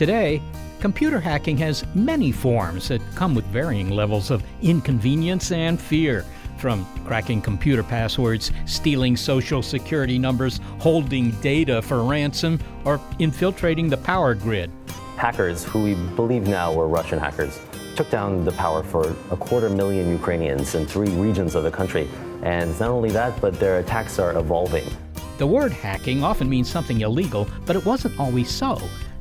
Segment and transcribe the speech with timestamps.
[0.00, 0.40] Today,
[0.80, 6.24] computer hacking has many forms that come with varying levels of inconvenience and fear.
[6.56, 13.98] From cracking computer passwords, stealing social security numbers, holding data for ransom, or infiltrating the
[13.98, 14.70] power grid.
[15.18, 17.60] Hackers, who we believe now were Russian hackers,
[17.94, 22.08] took down the power for a quarter million Ukrainians in three regions of the country.
[22.42, 24.88] And not only that, but their attacks are evolving.
[25.36, 28.80] The word hacking often means something illegal, but it wasn't always so.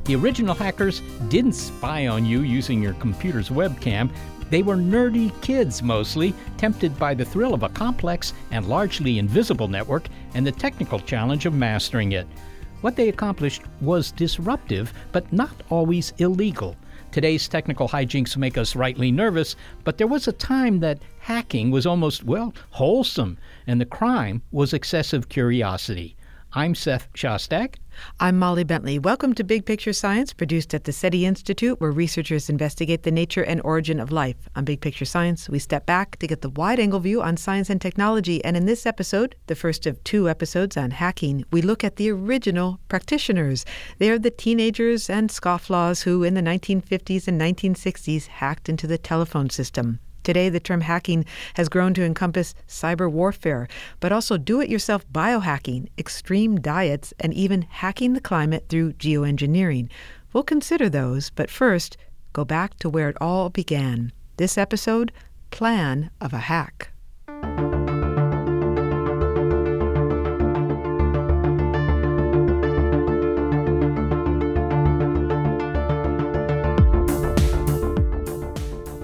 [0.10, 4.10] The original hackers didn't spy on you using your computer's webcam.
[4.50, 9.68] They were nerdy kids mostly, tempted by the thrill of a complex and largely invisible
[9.68, 12.26] network and the technical challenge of mastering it.
[12.82, 16.76] What they accomplished was disruptive, but not always illegal.
[17.12, 21.86] Today's technical hijinks make us rightly nervous, but there was a time that hacking was
[21.86, 26.16] almost, well, wholesome, and the crime was excessive curiosity.
[26.54, 27.76] I'm Seth Shostak.
[28.20, 28.98] I'm Molly Bentley.
[28.98, 33.43] Welcome to Big Picture Science, produced at the SETI Institute, where researchers investigate the nature
[33.43, 34.49] and origin of life.
[34.55, 37.70] On Big Picture Science, we step back to get the wide angle view on science
[37.70, 38.43] and technology.
[38.43, 42.09] And in this episode, the first of two episodes on hacking, we look at the
[42.09, 43.64] original practitioners.
[43.99, 48.98] They are the teenagers and scofflaws who, in the 1950s and 1960s, hacked into the
[48.98, 49.99] telephone system.
[50.24, 51.26] Today, the term hacking
[51.56, 53.68] has grown to encompass cyber warfare,
[54.00, 59.90] but also do it yourself biohacking, extreme diets, and even hacking the climate through geoengineering.
[60.34, 61.98] We'll consider those, but first,
[62.34, 64.12] go back to where it all began.
[64.38, 65.12] This episode
[65.52, 66.92] Plan of a Hack.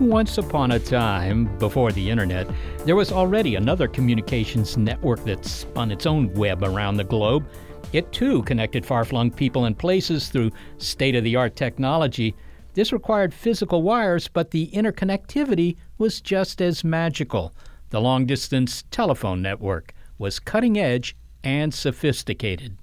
[0.05, 2.47] Once upon a time, before the internet,
[2.85, 7.43] there was already another communications network that spun its own web around the globe.
[7.91, 12.35] It too connected far flung people and places through state of the art technology.
[12.75, 17.55] This required physical wires, but the interconnectivity was just as magical.
[17.89, 22.77] The long distance telephone network was cutting edge and sophisticated.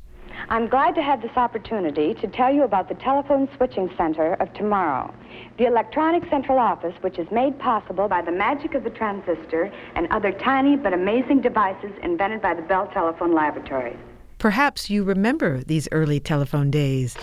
[0.49, 4.53] I'm glad to have this opportunity to tell you about the telephone switching center of
[4.55, 5.15] tomorrow.
[5.59, 10.09] The electronic central office, which is made possible by the magic of the transistor and
[10.11, 13.97] other tiny but amazing devices invented by the Bell Telephone Laboratories.
[14.39, 17.15] Perhaps you remember these early telephone days.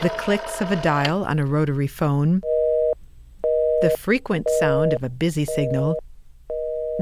[0.00, 2.40] The clicks of a dial on a rotary phone,
[3.80, 5.96] the frequent sound of a busy signal,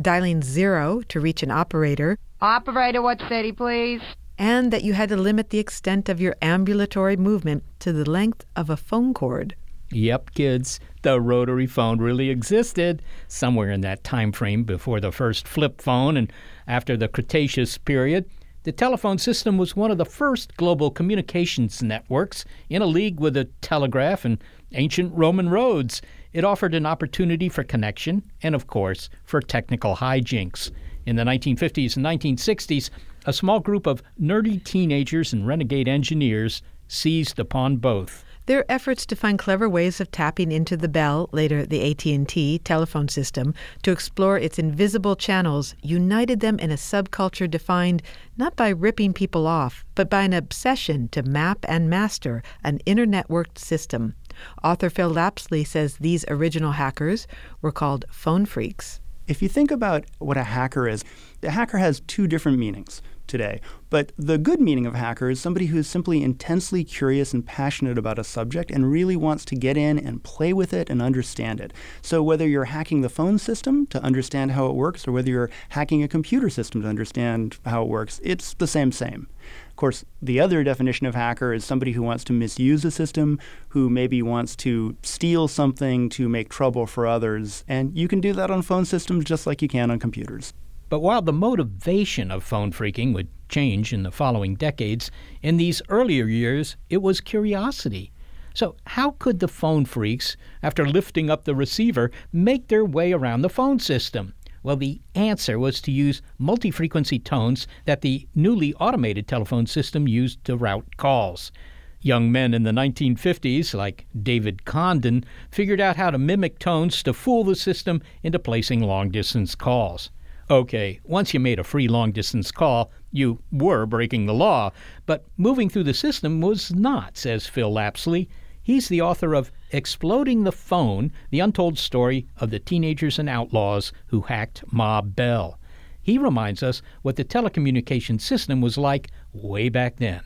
[0.01, 2.19] dialing zero to reach an operator.
[2.41, 4.01] Operator, what city, please?
[4.41, 8.47] And that you had to limit the extent of your ambulatory movement to the length
[8.57, 9.55] of a phone cord.
[9.93, 15.47] Yep, kids, the rotary phone really existed somewhere in that time frame before the first
[15.47, 16.33] flip phone and
[16.67, 18.25] after the Cretaceous period.
[18.63, 23.35] The telephone system was one of the first global communications networks in a league with
[23.35, 26.01] the telegraph and ancient Roman roads.
[26.33, 30.71] It offered an opportunity for connection and, of course, for technical hijinks.
[31.05, 32.91] In the 1950s and 1960s,
[33.31, 38.25] a small group of nerdy teenagers and renegade engineers seized upon both.
[38.47, 43.07] Their efforts to find clever ways of tapping into the Bell, later the AT&T telephone
[43.07, 43.55] system
[43.85, 48.03] to explore its invisible channels united them in a subculture defined
[48.37, 53.59] not by ripping people off, but by an obsession to map and master an internetworked
[53.59, 54.17] system.
[54.65, 57.29] Author Phil Lapsley says these original hackers
[57.63, 58.99] were called phone phreaks.
[59.29, 61.05] If you think about what a hacker is,
[61.45, 63.01] a hacker has two different meanings
[63.31, 63.61] today.
[63.89, 67.97] But the good meaning of hacker is somebody who is simply intensely curious and passionate
[67.97, 71.61] about a subject and really wants to get in and play with it and understand
[71.61, 71.73] it.
[72.03, 75.51] So whether you're hacking the phone system to understand how it works or whether you're
[75.71, 79.29] hacking a computer system to understand how it works, it's the same same.
[79.71, 83.39] Of course, the other definition of hacker is somebody who wants to misuse a system,
[83.69, 87.65] who maybe wants to steal something to make trouble for others.
[87.67, 90.53] And you can do that on phone systems just like you can on computers.
[90.91, 95.09] But while the motivation of phone phreaking would change in the following decades,
[95.41, 98.11] in these earlier years it was curiosity.
[98.55, 100.35] So, how could the phone phreaks,
[100.65, 104.35] after lifting up the receiver, make their way around the phone system?
[104.65, 110.09] Well, the answer was to use multi frequency tones that the newly automated telephone system
[110.09, 111.53] used to route calls.
[112.01, 117.13] Young men in the 1950s, like David Condon, figured out how to mimic tones to
[117.13, 120.11] fool the system into placing long distance calls.
[120.51, 124.73] Okay, once you made a free long distance call, you were breaking the law,
[125.07, 128.27] but moving through the system was not, says Phil Lapsley.
[128.61, 133.93] He's the author of Exploding the Phone The Untold Story of the Teenagers and Outlaws
[134.07, 135.57] Who Hacked Ma Bell.
[136.03, 140.23] He reminds us what the telecommunication system was like way back then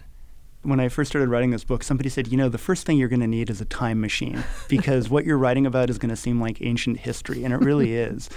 [0.65, 3.09] when I first started writing this book, somebody said, you know, the first thing you're
[3.09, 6.17] going to need is a time machine because what you're writing about is going to
[6.17, 8.31] seem like ancient history, and it really is.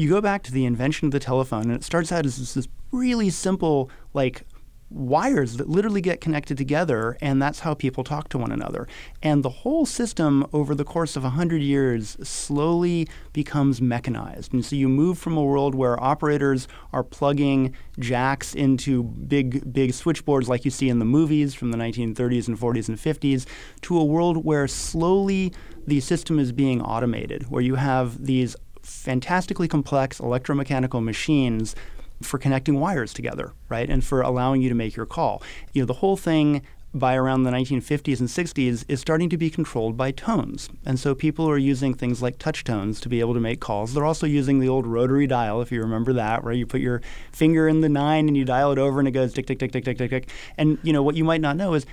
[0.00, 2.54] You go back to the invention of the telephone, and it starts out as this,
[2.54, 4.46] this really simple, like
[4.88, 8.88] wires that literally get connected together, and that's how people talk to one another.
[9.22, 14.54] And the whole system, over the course of 100 years, slowly becomes mechanized.
[14.54, 19.92] And so you move from a world where operators are plugging jacks into big, big
[19.92, 23.44] switchboards like you see in the movies from the 1930s and 40s and 50s,
[23.82, 25.52] to a world where slowly
[25.86, 28.56] the system is being automated, where you have these
[28.90, 31.74] fantastically complex electromechanical machines
[32.22, 33.88] for connecting wires together, right?
[33.88, 35.42] And for allowing you to make your call.
[35.72, 39.48] You know, the whole thing by around the 1950s and 60s is starting to be
[39.48, 40.68] controlled by tones.
[40.84, 43.94] And so people are using things like touch tones to be able to make calls.
[43.94, 47.00] They're also using the old rotary dial, if you remember that, where you put your
[47.32, 49.72] finger in the nine and you dial it over and it goes tick, tick, tick,
[49.72, 50.28] tick, tick, tick, tick.
[50.58, 51.86] And, you know, what you might not know is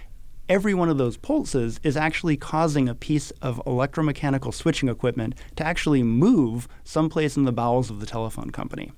[0.50, 5.66] every one of those pulses is actually causing a piece of electromechanical switching equipment to
[5.66, 8.92] actually move someplace in the bowels of the telephone company.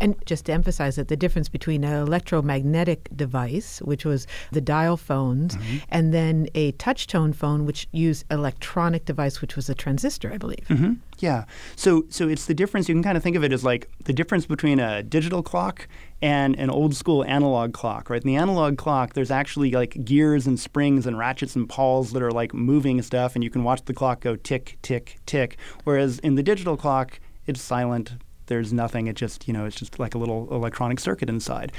[0.00, 4.96] And just to emphasize that the difference between an electromagnetic device, which was the dial
[4.96, 5.76] phones, mm-hmm.
[5.88, 10.38] and then a touch tone phone, which used electronic device, which was a transistor, I
[10.38, 10.66] believe.
[10.68, 10.94] Mm-hmm.
[11.18, 11.44] Yeah.
[11.74, 12.88] So, so it's the difference.
[12.88, 15.88] You can kind of think of it as like the difference between a digital clock
[16.22, 18.22] and an old school analog clock, right?
[18.22, 22.22] In the analog clock, there's actually like gears and springs and ratchets and pawls that
[22.22, 25.56] are like moving stuff, and you can watch the clock go tick, tick, tick.
[25.84, 28.12] Whereas in the digital clock, it's silent,
[28.48, 29.06] there's nothing.
[29.06, 31.72] It just, you know, it's just like a little electronic circuit inside.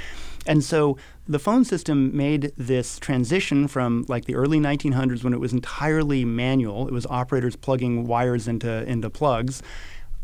[0.46, 0.96] And so
[1.28, 6.24] the phone system made this transition from like the early 1900s when it was entirely
[6.24, 6.88] manual.
[6.88, 9.62] It was operators plugging wires into into plugs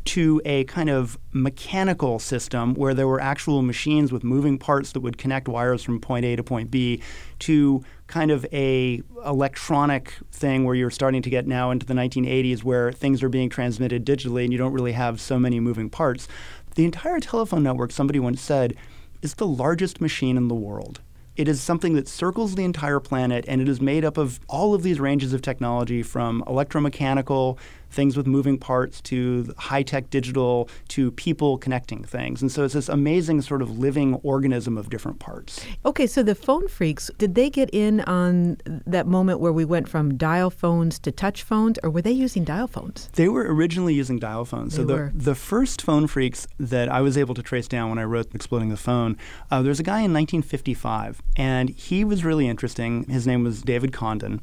[0.07, 5.01] to a kind of mechanical system where there were actual machines with moving parts that
[5.01, 7.03] would connect wires from point A to point B
[7.41, 12.63] to kind of a electronic thing where you're starting to get now into the 1980s
[12.63, 16.29] where things are being transmitted digitally and you don't really have so many moving parts.
[16.77, 18.77] The entire telephone network, somebody once said,
[19.23, 21.01] is the largest machine in the world.
[21.37, 24.75] It is something that circles the entire planet, and it is made up of all
[24.75, 27.59] of these ranges of technology from electromechanical
[27.97, 32.43] things with moving parts to high tech digital to people connecting things.
[32.43, 35.65] And so it's this amazing sort of living organism of different parts.
[35.85, 39.89] Okay, so the phone phreaks, did they get in on that moment where we went
[39.89, 43.09] from dial phones to touch phones, or were they using dial phones?
[43.15, 44.77] They were originally using dial phones.
[44.77, 45.13] They so the, were.
[45.15, 48.69] the first phone phreaks that I was able to trace down when I wrote Exploding
[48.69, 49.17] the Phone,
[49.51, 53.05] uh, there's a guy in 1955, and he was really interesting.
[53.05, 54.41] His name was David Condon.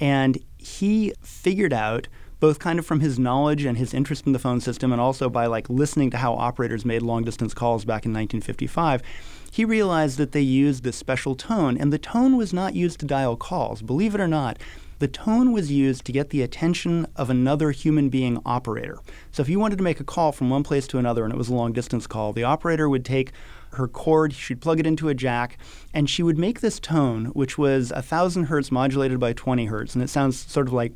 [0.00, 2.08] And he figured out
[2.40, 5.28] both kind of from his knowledge and his interest in the phone system and also
[5.28, 9.02] by like listening to how operators made long distance calls back in 1955
[9.50, 13.06] he realized that they used this special tone and the tone was not used to
[13.06, 14.58] dial calls believe it or not
[14.98, 18.98] the tone was used to get the attention of another human being operator.
[19.30, 21.36] So if you wanted to make a call from one place to another and it
[21.36, 23.30] was a long distance call, the operator would take
[23.74, 25.58] her cord, she'd plug it into a jack,
[25.94, 29.94] and she would make this tone, which was a thousand hertz modulated by 20 hertz.
[29.94, 30.94] And it sounds sort of like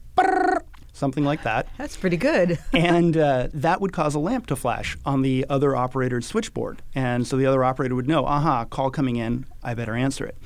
[0.93, 1.69] something like that.
[1.79, 2.59] That's pretty good.
[2.73, 6.83] and uh, that would cause a lamp to flash on the other operator's switchboard.
[6.95, 10.37] And so the other operator would know, aha, call coming in, I better answer it.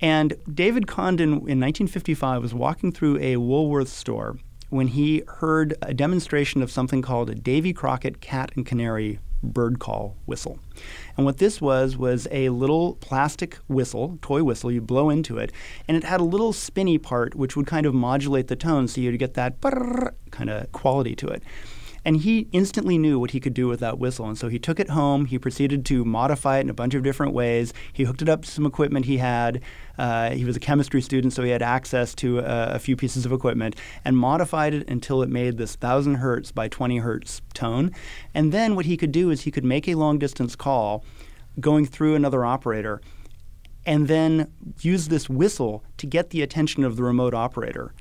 [0.00, 4.36] And David Condon in 1955 was walking through a Woolworth store
[4.68, 9.78] when he heard a demonstration of something called a Davy Crockett cat and canary bird
[9.78, 10.58] call whistle.
[11.16, 15.52] And what this was was a little plastic whistle, toy whistle, you blow into it,
[15.88, 19.00] and it had a little spinny part which would kind of modulate the tone so
[19.00, 19.60] you'd get that
[20.30, 21.42] kind of quality to it.
[22.04, 24.26] And he instantly knew what he could do with that whistle.
[24.26, 25.26] And so he took it home.
[25.26, 27.72] He proceeded to modify it in a bunch of different ways.
[27.92, 29.60] He hooked it up to some equipment he had.
[29.96, 33.32] Uh, he was a chemistry student, so he had access to a few pieces of
[33.32, 37.92] equipment and modified it until it made this 1,000 hertz by 20 hertz tone.
[38.34, 41.04] And then what he could do is he could make a long distance call
[41.60, 43.00] going through another operator
[43.84, 47.92] and then use this whistle to get the attention of the remote operator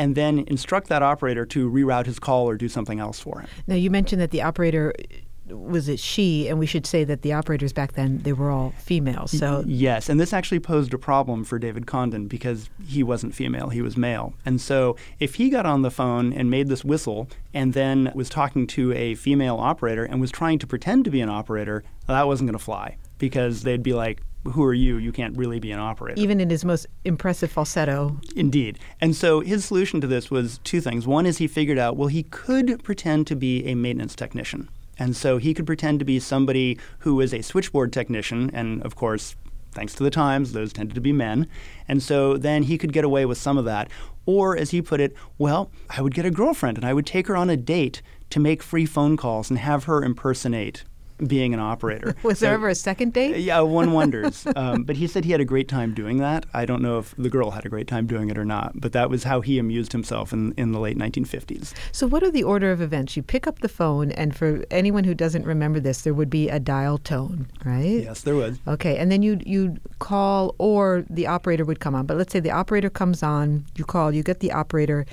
[0.00, 3.48] and then instruct that operator to reroute his call or do something else for him.
[3.66, 7.20] Now, you mentioned that the operator uh, was it she and we should say that
[7.20, 10.98] the operators back then they were all females so yes and this actually posed a
[10.98, 15.50] problem for david condon because he wasn't female he was male and so if he
[15.50, 19.56] got on the phone and made this whistle and then was talking to a female
[19.56, 22.96] operator and was trying to pretend to be an operator that wasn't going to fly
[23.18, 24.96] because they'd be like who are you?
[24.96, 26.20] You can't really be an operator.
[26.20, 28.18] Even in his most impressive falsetto.
[28.34, 28.78] Indeed.
[29.00, 31.06] And so his solution to this was two things.
[31.06, 34.68] One is he figured out, well, he could pretend to be a maintenance technician.
[34.98, 38.50] And so he could pretend to be somebody who is a switchboard technician.
[38.52, 39.36] And of course,
[39.72, 41.46] thanks to the times, those tended to be men.
[41.88, 43.90] And so then he could get away with some of that.
[44.26, 47.26] Or, as he put it, well, I would get a girlfriend and I would take
[47.26, 50.84] her on a date to make free phone calls and have her impersonate
[51.26, 52.14] being an operator.
[52.22, 53.36] Was so, there ever a second date?
[53.38, 54.46] Yeah, one wonders.
[54.56, 56.46] um, but he said he had a great time doing that.
[56.54, 58.92] I don't know if the girl had a great time doing it or not, but
[58.92, 61.72] that was how he amused himself in, in the late 1950s.
[61.92, 63.16] So, what are the order of events?
[63.16, 66.48] You pick up the phone, and for anyone who doesn't remember this, there would be
[66.48, 68.02] a dial tone, right?
[68.02, 68.58] Yes, there was.
[68.66, 72.06] Okay, and then you'd, you'd call, or the operator would come on.
[72.06, 75.06] But let's say the operator comes on, you call, you get the operator,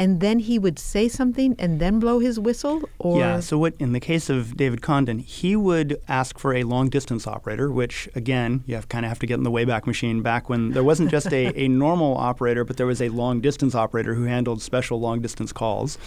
[0.00, 3.74] and then he would say something and then blow his whistle or yeah so what
[3.78, 8.08] in the case of david condon he would ask for a long distance operator which
[8.14, 10.22] again you have kind of have to get in the wayback machine.
[10.22, 13.74] Back when there wasn't just a, a normal operator but there was a long distance
[13.74, 15.98] operator who handled special long distance calls.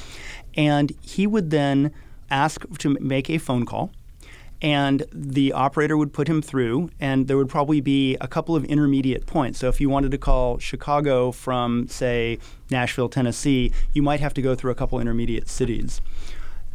[0.56, 1.92] And he would then
[2.30, 3.92] ask to make a phone call
[4.64, 8.64] and the operator would put him through, and there would probably be a couple of
[8.64, 9.60] intermediate points.
[9.60, 12.40] So if you wanted to call Chicago from, say,
[12.72, 16.00] Nashville, Tennessee, you might have to go through a couple intermediate cities.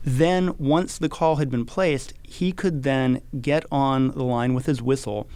[0.04, 4.66] Then, once the call had been placed, he could then get on the line with
[4.66, 5.28] his whistle,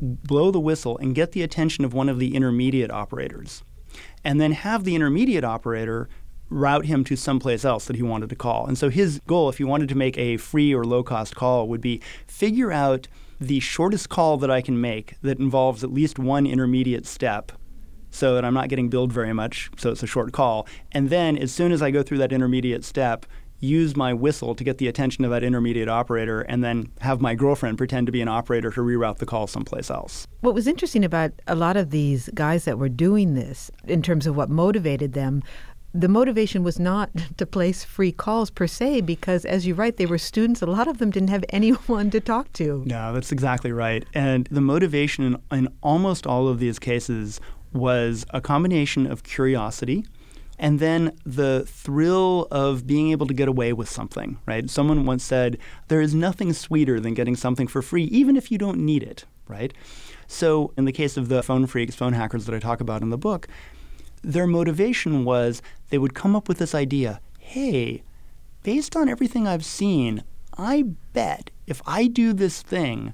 [0.00, 3.64] blow the whistle, and get the attention of one of the intermediate operators.
[4.22, 6.08] And then have the intermediate operator
[6.50, 8.66] route him to someplace else that he wanted to call.
[8.66, 11.68] And so his goal, if he wanted to make a free or low cost call,
[11.68, 13.08] would be figure out
[13.40, 17.52] the shortest call that I can make that involves at least one intermediate step
[18.10, 20.68] so that I'm not getting billed very much, so it's a short call.
[20.92, 23.26] And then as soon as I go through that intermediate step,
[23.58, 27.34] use my whistle to get the attention of that intermediate operator and then have my
[27.34, 30.26] girlfriend pretend to be an operator to reroute the call someplace else.
[30.40, 34.26] What was interesting about a lot of these guys that were doing this in terms
[34.26, 35.42] of what motivated them
[35.94, 40.06] the motivation was not to place free calls per se, because as you write, they
[40.06, 40.60] were students.
[40.60, 42.82] A lot of them didn't have anyone to talk to.
[42.84, 44.04] No, that's exactly right.
[44.12, 47.40] And the motivation in, in almost all of these cases
[47.72, 50.04] was a combination of curiosity
[50.58, 54.70] and then the thrill of being able to get away with something, right?
[54.70, 55.58] Someone once said,
[55.88, 59.24] there is nothing sweeter than getting something for free, even if you don't need it,
[59.48, 59.72] right?
[60.26, 63.10] So, in the case of the phone phreaks, phone hackers that I talk about in
[63.10, 63.48] the book,
[64.24, 68.02] their motivation was they would come up with this idea hey,
[68.62, 70.24] based on everything I've seen,
[70.56, 73.12] I bet if I do this thing,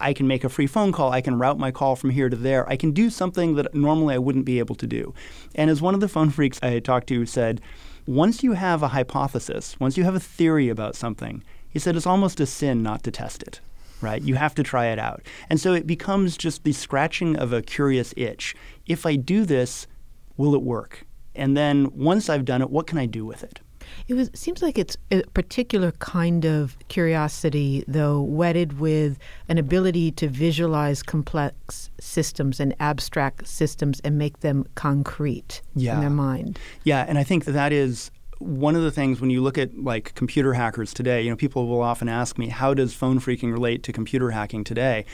[0.00, 1.12] I can make a free phone call.
[1.12, 2.68] I can route my call from here to there.
[2.68, 5.12] I can do something that normally I wouldn't be able to do.
[5.54, 7.60] And as one of the phone phreaks I talked to said,
[8.06, 12.06] once you have a hypothesis, once you have a theory about something, he said it's
[12.06, 13.60] almost a sin not to test it
[14.00, 14.22] right?
[14.22, 15.22] You have to try it out.
[15.48, 18.54] And so it becomes just the scratching of a curious itch.
[18.86, 19.86] If I do this,
[20.36, 21.06] will it work?
[21.34, 23.60] And then once I've done it, what can I do with it?
[24.08, 30.10] It was, seems like it's a particular kind of curiosity, though, wedded with an ability
[30.12, 35.94] to visualize complex systems and abstract systems and make them concrete yeah.
[35.94, 36.58] in their mind.
[36.84, 39.76] Yeah, and I think that, that is one of the things when you look at
[39.78, 43.52] like computer hackers today, you know, people will often ask me, how does phone phreaking
[43.52, 45.04] relate to computer hacking today?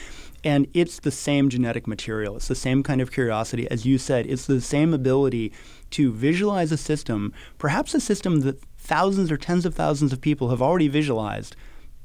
[0.43, 2.35] And it's the same genetic material.
[2.35, 3.69] It's the same kind of curiosity.
[3.69, 5.53] As you said, it's the same ability
[5.91, 10.49] to visualize a system, perhaps a system that thousands or tens of thousands of people
[10.49, 11.55] have already visualized,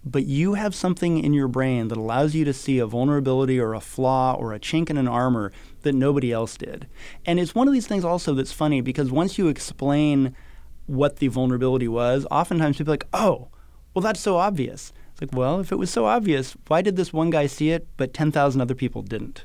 [0.04, 3.74] but you have something in your brain that allows you to see a vulnerability or
[3.74, 5.50] a flaw or a chink in an armor
[5.82, 6.86] that nobody else did.
[7.24, 10.36] And it's one of these things also that's funny because once you explain
[10.86, 13.48] what the vulnerability was, oftentimes people are like, oh,
[13.94, 14.92] well, that's so obvious.
[15.16, 17.86] It's like, well, if it was so obvious, why did this one guy see it,
[17.96, 19.44] but 10,000 other people didn't?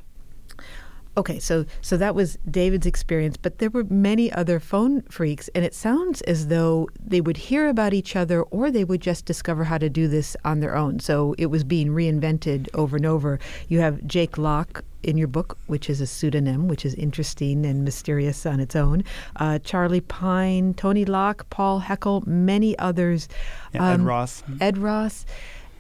[1.18, 5.66] Okay, so so that was David's experience, but there were many other phone phreaks, and
[5.66, 9.66] it sounds as though they would hear about each other, or they would just discover
[9.66, 11.00] how to do this on their own.
[11.00, 13.40] So it was being reinvented over and over.
[13.68, 17.84] You have Jake Locke in your book, which is a pseudonym, which is interesting and
[17.84, 19.04] mysterious on its own.
[19.36, 23.28] Uh, Charlie Pine, Tony Locke, Paul Heckel, many others.
[23.74, 24.44] Yeah, Ed um, Ross.
[24.62, 25.26] Ed Ross.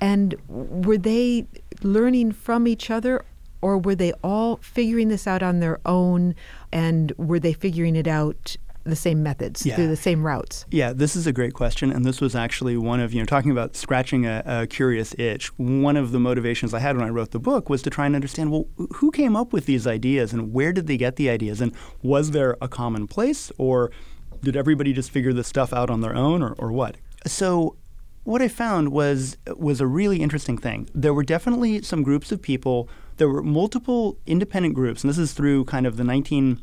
[0.02, 1.46] And were they
[1.84, 3.24] learning from each other
[3.62, 6.36] or were they all figuring this out on their own
[6.72, 9.76] and were they figuring it out the same methods yeah.
[9.76, 10.66] through the same routes?
[10.72, 13.52] Yeah, this is a great question, and this was actually one of you know talking
[13.52, 15.48] about scratching a, a, curious itch.
[15.58, 18.16] One of the motivations I had when I wrote the book was to try and
[18.16, 21.62] understand well who came up with these ideas and where did they get the ideas
[21.62, 23.92] and was there a common place or
[24.42, 26.98] did everybody just figure this stuff out on their own or, or what?
[27.28, 27.76] So
[28.24, 30.90] what I found was was a really interesting thing.
[30.94, 35.34] There were definitely some groups of people there were multiple independent groups, and this is
[35.34, 36.60] through kind of the 19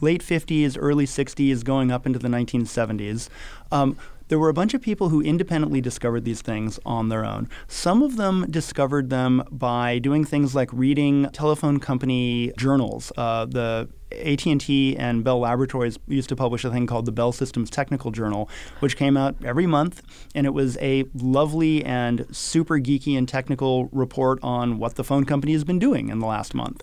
[0.00, 3.28] late 50s, early 60s, going up into the 1970s.
[3.70, 3.98] Um,
[4.32, 7.46] there were a bunch of people who independently discovered these things on their own.
[7.68, 13.12] Some of them discovered them by doing things like reading telephone company journals.
[13.18, 17.68] Uh, the AT&T and Bell Laboratories used to publish a thing called the Bell Systems
[17.68, 18.48] Technical Journal,
[18.80, 20.00] which came out every month,
[20.34, 25.26] and it was a lovely and super geeky and technical report on what the phone
[25.26, 26.82] company has been doing in the last month.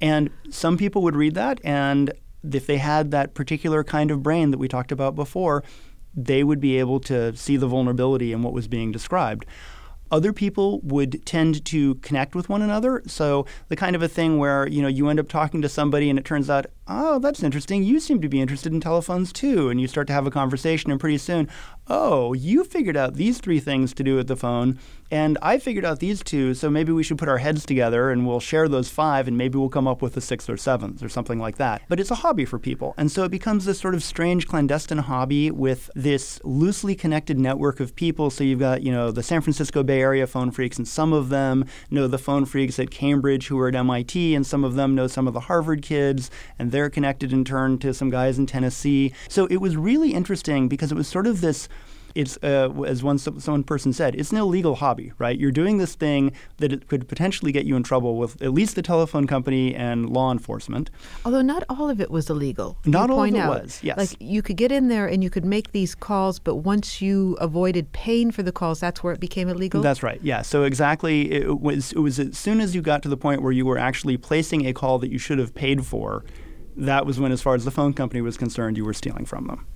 [0.00, 2.12] And some people would read that, and
[2.52, 5.64] if they had that particular kind of brain that we talked about before,
[6.16, 9.46] they would be able to see the vulnerability in what was being described.
[10.10, 13.02] Other people would tend to connect with one another.
[13.06, 16.10] So the kind of a thing where you know you end up talking to somebody
[16.10, 17.82] and it turns out, oh, that's interesting.
[17.82, 20.90] You seem to be interested in telephones too, and you start to have a conversation,
[20.90, 21.48] and pretty soon,
[21.86, 24.78] oh, you figured out these three things to do with the phone,
[25.10, 28.26] and I figured out these two, so maybe we should put our heads together and
[28.26, 31.08] we'll share those five, and maybe we'll come up with a sixth or seventh or
[31.08, 31.82] something like that.
[31.88, 32.94] But it's a hobby for people.
[32.96, 37.80] And so it becomes this sort of strange clandestine hobby with this loosely connected network
[37.80, 38.30] of people.
[38.30, 41.28] So you've got, you know, the San Francisco Bay Area phone phreaks, and some of
[41.28, 44.94] them know the phone phreaks at Cambridge who are at MIT, and some of them
[44.94, 48.46] know some of the Harvard kids, and they're connected in turn to some guys in
[48.46, 49.12] Tennessee.
[49.28, 51.68] So it was really interesting because it was sort of this
[52.14, 55.38] it's uh, as one someone person said, it's an illegal hobby, right?
[55.38, 58.76] You're doing this thing that it could potentially get you in trouble with at least
[58.76, 60.90] the telephone company and law enforcement.
[61.24, 62.76] Although not all of it was illegal.
[62.84, 63.62] Not all of it out.
[63.62, 63.80] was.
[63.82, 63.98] Yes.
[63.98, 67.34] Like you could get in there and you could make these calls, but once you
[67.40, 69.82] avoided paying for the calls, that's where it became illegal.
[69.82, 70.20] That's right.
[70.22, 70.42] Yeah.
[70.42, 73.52] So exactly, it was it was as soon as you got to the point where
[73.52, 76.24] you were actually placing a call that you should have paid for.
[76.76, 79.46] That was when, as far as the phone company was concerned, you were stealing from
[79.46, 79.66] them.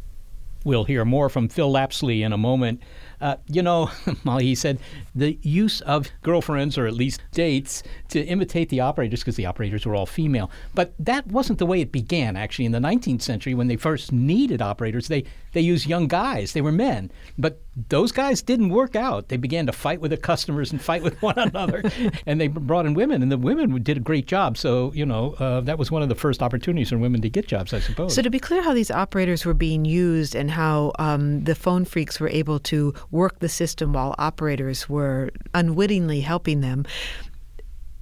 [0.65, 2.83] We'll hear more from Phil Lapsley in a moment.
[3.21, 3.91] Uh, you know,
[4.25, 4.81] Molly, he said
[5.15, 9.87] the use of girlfriends or at least dates to imitate the operators because the operators
[9.87, 10.51] were all female.
[10.75, 12.65] But that wasn't the way it began, actually.
[12.65, 16.53] In the 19th century, when they first needed operators, they, they used young guys.
[16.53, 17.11] They were men.
[17.37, 19.29] But those guys didn't work out.
[19.29, 21.83] They began to fight with the customers and fight with one another.
[22.27, 24.59] and they brought in women, and the women did a great job.
[24.59, 27.47] So, you know, uh, that was one of the first opportunities for women to get
[27.47, 28.15] jobs, I suppose.
[28.15, 31.85] So, to be clear how these operators were being used and how um, the phone
[31.85, 36.85] freaks were able to work the system while operators were unwittingly helping them.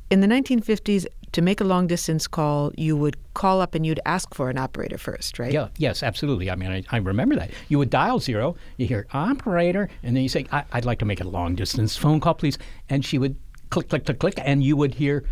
[0.09, 1.07] In the 1950s,
[1.37, 4.57] to make a long distance call, you would call up and you'd ask for an
[4.57, 5.53] operator first, right?
[5.53, 6.51] Yeah, yes, absolutely.
[6.51, 7.51] I mean, I, I remember that.
[7.69, 11.05] You would dial zero, you hear operator, and then you say, I, would like to
[11.05, 12.57] make a long distance phone call, please.
[12.89, 13.37] And she would
[13.69, 15.25] click, click, click, click, and you would hear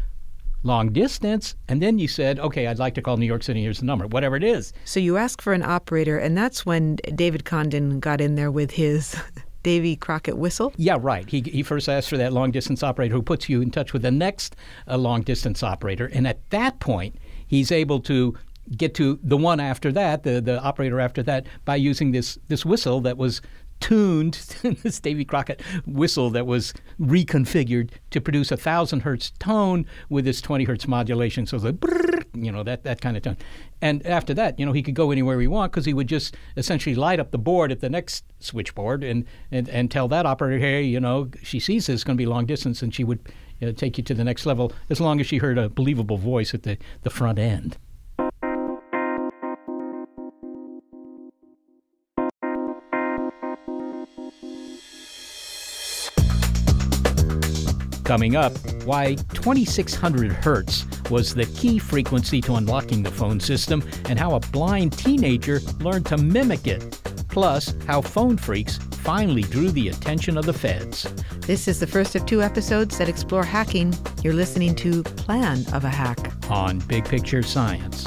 [0.62, 3.80] long distance, and then you said, okay, I'd like to call New York City, here's
[3.80, 4.74] the number, whatever it is.
[4.84, 8.72] So you ask for an operator, and that's when David Condon got in there with
[8.72, 9.16] his
[9.64, 10.72] Davy Crockett whistle?
[10.76, 11.28] Yeah, right.
[11.28, 14.02] He, he first asked for that long distance operator who puts you in touch with
[14.02, 14.54] the next
[14.86, 16.06] uh, long distance operator.
[16.06, 18.38] And at that point, he's able to
[18.76, 22.64] get to the one after that, the, the operator after that, by using this, this
[22.64, 23.42] whistle that was
[23.84, 24.32] tuned,
[24.82, 30.40] this Davy Crockett whistle that was reconfigured to produce a thousand hertz tone with this
[30.40, 31.44] 20 hertz modulation.
[31.44, 33.36] So the brrr, you know, that, that kind of tone.
[33.82, 36.34] And after that, you know, he could go anywhere he want because he would just
[36.56, 40.58] essentially light up the board at the next switchboard and, and, and tell that operator,
[40.58, 43.20] hey, you know, she sees this going to be long distance and she would
[43.60, 46.16] you know, take you to the next level as long as she heard a believable
[46.16, 47.76] voice at the, the front end.
[58.04, 58.52] Coming up,
[58.84, 64.40] why 2600 hertz was the key frequency to unlocking the phone system and how a
[64.40, 67.00] blind teenager learned to mimic it.
[67.28, 71.02] plus how phone phreaks finally drew the attention of the feds.
[71.40, 73.92] This is the first of two episodes that explore hacking.
[74.22, 78.06] You're listening to Plan of a Hack on Big Picture Science.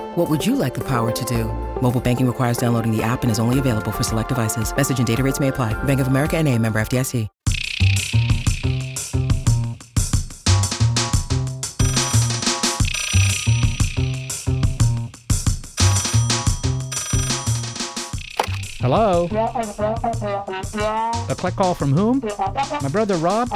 [0.15, 1.45] What would you like the power to do?
[1.81, 4.75] Mobile banking requires downloading the app and is only available for select devices.
[4.75, 5.71] Message and data rates may apply.
[5.83, 7.29] Bank of America and a member FDIC.
[18.81, 19.29] Hello?
[21.29, 22.21] A click call from whom?
[22.81, 23.49] My brother Rob?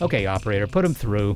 [0.00, 1.34] Okay, operator, put him through.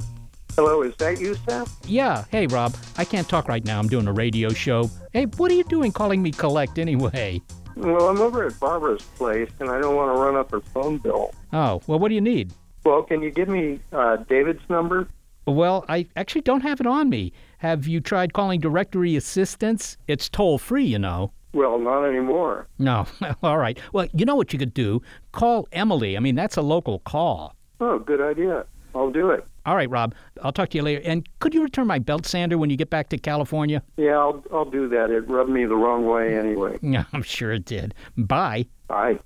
[0.57, 1.77] Hello, is that you, Seth?
[1.85, 2.77] Yeah, hey Rob.
[2.97, 3.81] I can't talk right now.
[3.81, 4.89] I'm doing a radio show.
[5.13, 7.43] Hey, what are you doing calling me collect anyway?
[7.75, 10.99] Well, I'm over at Barbara's place and I don't want to run up her phone
[10.99, 11.35] bill.
[11.53, 12.53] Oh, well, what do you need?
[12.85, 15.09] Well, can you give me uh, David's number?
[15.45, 17.33] Well, I actually don't have it on me.
[17.59, 19.97] Have you tried calling directory assistance?
[20.07, 21.33] It's toll free, you know.
[21.53, 22.69] Well, not anymore.
[22.79, 23.07] No.
[23.43, 23.77] All right.
[23.93, 25.03] Well, you know what you could do?
[25.33, 26.17] Call Emily.
[26.17, 27.57] I mean, that's a local call.
[27.81, 28.67] Oh, good idea.
[28.95, 29.45] I'll do it.
[29.67, 30.15] All right, Rob.
[30.43, 31.01] I'll talk to you later.
[31.05, 33.83] And could you return my belt sander when you get back to California?
[33.97, 35.11] Yeah, I'll I'll do that.
[35.11, 36.79] It rubbed me the wrong way anyway.
[36.83, 37.95] Yeah, I'm sure it did.
[38.17, 38.67] Bye.
[38.89, 39.19] Bye.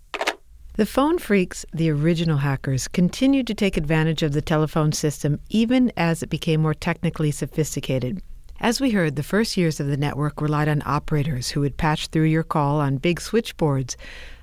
[0.77, 5.91] The phone phreaks, the original hackers, continued to take advantage of the telephone system even
[5.97, 8.23] as it became more technically sophisticated.
[8.61, 12.07] As we heard, the first years of the network relied on operators who would patch
[12.07, 13.97] through your call on big switchboards,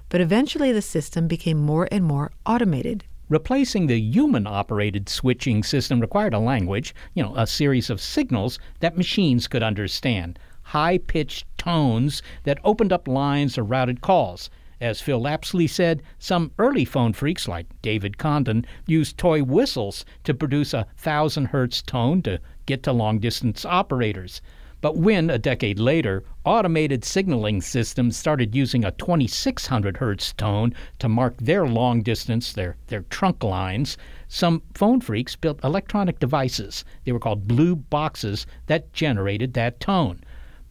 [0.09, 3.05] but eventually the system became more and more automated.
[3.27, 8.59] Replacing the human operated switching system required a language, you know, a series of signals
[8.81, 14.51] that machines could understand, high pitched tones that opened up lines or routed calls.
[14.79, 20.35] As Phil Lapsley said, some early phone phreaks like David Condon used toy whistles to
[20.35, 24.39] produce a thousand hertz tone to get to long distance operators.
[24.85, 31.09] But when, a decade later, automated signaling systems started using a 2600 hertz tone to
[31.09, 36.85] mark their long distance, their, their trunk lines, some phone phreaks built electronic devices.
[37.03, 40.21] They were called blue boxes that generated that tone.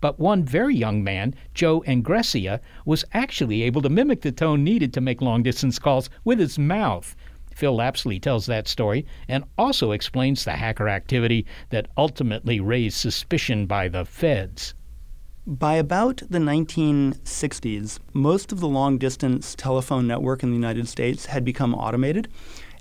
[0.00, 4.92] But one very young man, Joe Engressia, was actually able to mimic the tone needed
[4.92, 7.16] to make long distance calls with his mouth.
[7.54, 13.66] Phil Lapsley tells that story and also explains the hacker activity that ultimately raised suspicion
[13.66, 14.74] by the feds.
[15.46, 21.26] By about the 1960s, most of the long distance telephone network in the United States
[21.26, 22.28] had become automated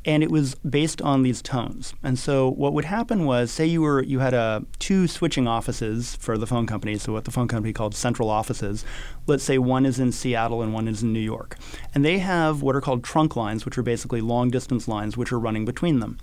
[0.05, 1.93] and it was based on these tones.
[2.03, 6.15] And so what would happen was, say you were you had a two switching offices
[6.17, 8.85] for the phone company, so what the phone company called central offices.
[9.27, 11.57] Let's say one is in Seattle and one is in New York,
[11.93, 15.31] and they have what are called trunk lines, which are basically long distance lines, which
[15.31, 16.17] are running between them.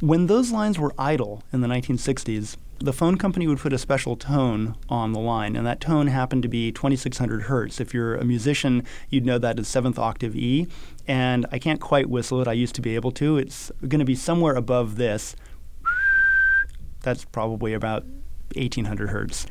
[0.00, 4.16] When those lines were idle in the 1960s, the phone company would put a special
[4.16, 7.80] tone on the line, and that tone happened to be 2600 hertz.
[7.80, 10.66] If you're a musician, you'd know that as seventh octave E,
[11.06, 12.48] and I can't quite whistle it.
[12.48, 13.36] I used to be able to.
[13.36, 15.36] It's going to be somewhere above this.
[17.02, 18.04] That's probably about
[18.54, 19.46] 1800 hertz.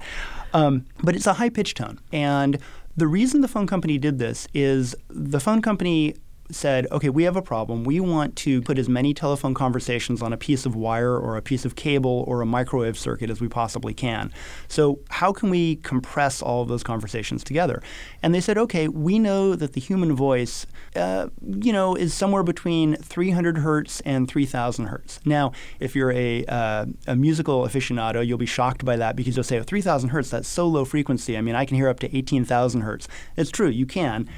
[0.54, 2.00] Um, but it's a high pitch tone.
[2.12, 2.58] And
[2.96, 6.16] the reason the phone company did this is the phone company
[6.52, 7.84] said, okay, we have a problem.
[7.84, 11.42] We want to put as many telephone conversations on a piece of wire or a
[11.42, 14.32] piece of cable or a microwave circuit as we possibly can.
[14.68, 17.82] So, how can we compress all of those conversations together?
[18.22, 22.44] And they said, okay, we know that the human voice, uh, you know, is somewhere
[22.44, 25.20] between 300 hertz and 3,000 hertz.
[25.26, 29.44] Now, if you're a, uh, a musical aficionado, you'll be shocked by that because you'll
[29.44, 31.38] say, oh, 3,000 hertz, that's so low frequency.
[31.38, 33.08] I mean, I can hear up to 18,000 hertz.
[33.38, 34.30] It's true, you can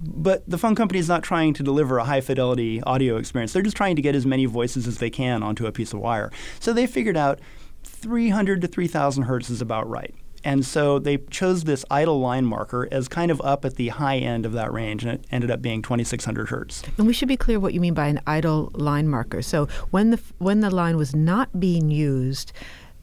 [0.00, 3.52] but the phone company is not trying to deliver a high fidelity audio experience.
[3.52, 6.00] They're just trying to get as many voices as they can onto a piece of
[6.00, 6.30] wire.
[6.60, 7.40] So they figured out
[7.84, 10.14] 300 to 3,000 hertz is about right.
[10.44, 14.18] And so they chose this idle line marker as kind of up at the high
[14.18, 16.82] end of that range, and it ended up being 2,600 hertz.
[16.96, 19.42] And we should be clear what you mean by an idle line marker.
[19.42, 22.52] So when the when the line was not being used,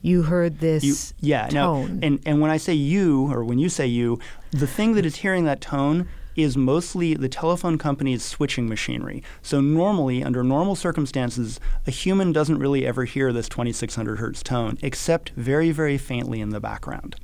[0.01, 1.99] you heard this you, yeah, tone.
[1.99, 4.19] No, and, and when I say you, or when you say you,
[4.51, 9.23] the thing that is hearing that tone is mostly the telephone company's switching machinery.
[9.41, 14.77] So normally, under normal circumstances, a human doesn't really ever hear this 2600 hertz tone,
[14.81, 17.15] except very, very faintly in the background.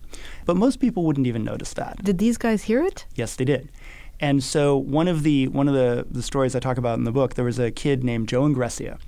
[0.46, 2.04] But most people wouldn't even notice that.
[2.04, 3.06] Did these guys hear it?
[3.16, 3.70] Yes, they did.
[4.20, 7.12] And so one of the one of the, the stories I talk about in the
[7.12, 9.00] book, there was a kid named Joe Engressia.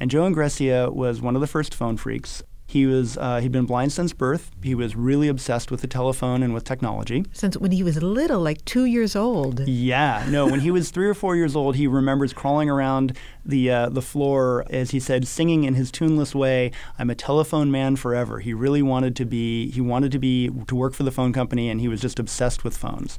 [0.00, 2.42] And Joe Engressia was one of the first phone phreaks.
[2.72, 4.50] He was uh, he'd been blind since birth.
[4.62, 7.26] He was really obsessed with the telephone and with technology.
[7.30, 9.68] Since when he was little, like two years old.
[9.68, 10.46] Yeah, no.
[10.46, 14.00] When he was three or four years old, he remembers crawling around the uh, the
[14.00, 18.54] floor as he said, singing in his tuneless way, "I'm a telephone man forever." He
[18.54, 19.70] really wanted to be.
[19.70, 22.64] He wanted to be to work for the phone company, and he was just obsessed
[22.64, 23.18] with phones.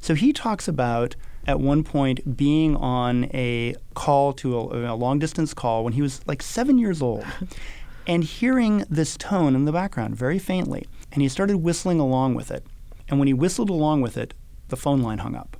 [0.00, 1.14] So he talks about
[1.46, 6.02] at one point being on a call to a, a long distance call when he
[6.02, 7.24] was like seven years old
[8.06, 10.86] and hearing this tone in the background very faintly.
[11.12, 12.64] And he started whistling along with it.
[13.08, 14.34] And when he whistled along with it,
[14.68, 15.56] the phone line hung up.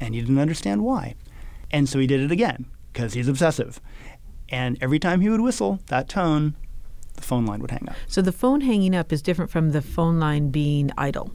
[0.00, 1.14] And he didn't understand why.
[1.70, 3.80] And so he did it again because he's obsessive.
[4.48, 6.54] And every time he would whistle that tone,
[7.14, 7.96] the phone line would hang up.
[8.06, 11.32] So the phone hanging up is different from the phone line being idle.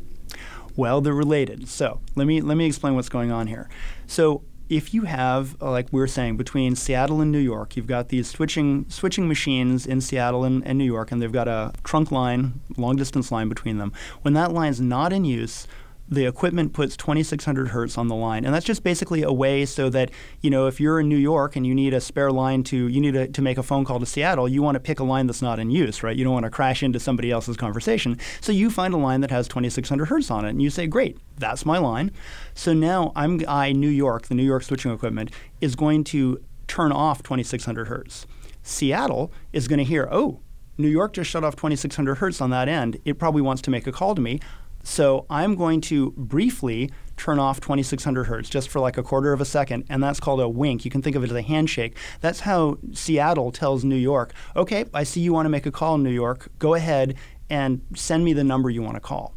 [0.76, 1.68] Well, they're related.
[1.68, 3.70] So let me let me explain what's going on here.
[4.08, 7.88] So if you have, uh, like we were saying, between Seattle and New York, you've
[7.88, 11.74] got these switching switching machines in Seattle and, and New York, and they've got a
[11.84, 13.92] trunk line, long distance line between them.
[14.22, 15.68] When that line's not in use,
[16.10, 18.46] the equipment puts 2600 hertz on the line.
[18.46, 20.12] And that's just basically a way so that
[20.42, 23.00] you know if you're in new york and you need a spare line to you
[23.00, 25.28] need a, to make a phone call to seattle you want to pick a line
[25.28, 26.16] that's not in use right?
[26.16, 28.20] You don't want to crash into somebody else's conversation.
[28.42, 31.18] So you find a line that has 2600 hertz on it and you say great
[31.38, 32.12] that's my line.
[32.54, 36.92] So now i'm i new york the new york switching equipment is going to turn
[36.92, 38.28] off 2600 hertz.
[38.62, 40.40] Seattle is going to hear oh
[40.78, 43.00] New York just shut off 2600 hertz on that end.
[43.06, 44.40] It probably wants to make a call to me.
[44.84, 49.42] So I'm going to briefly turn off 2600 hertz just for like a quarter of
[49.42, 50.84] a second, and that's called a wink.
[50.84, 51.98] You can think of it as a handshake.
[52.22, 55.96] That's how Seattle tells New York, okay, I see you want to make a call
[55.96, 56.50] in New York.
[56.60, 57.16] Go ahead
[57.50, 59.34] and send me the number you want to call.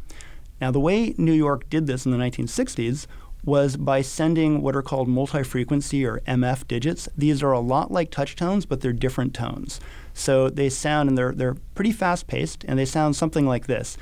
[0.59, 3.05] Now, the way New York did this in the 1960s
[3.43, 7.07] was by sending what are called multi frequency or MF digits.
[7.15, 9.79] These are a lot like touch tones, but they're different tones.
[10.13, 13.97] So they sound, and they're, they're pretty fast paced, and they sound something like this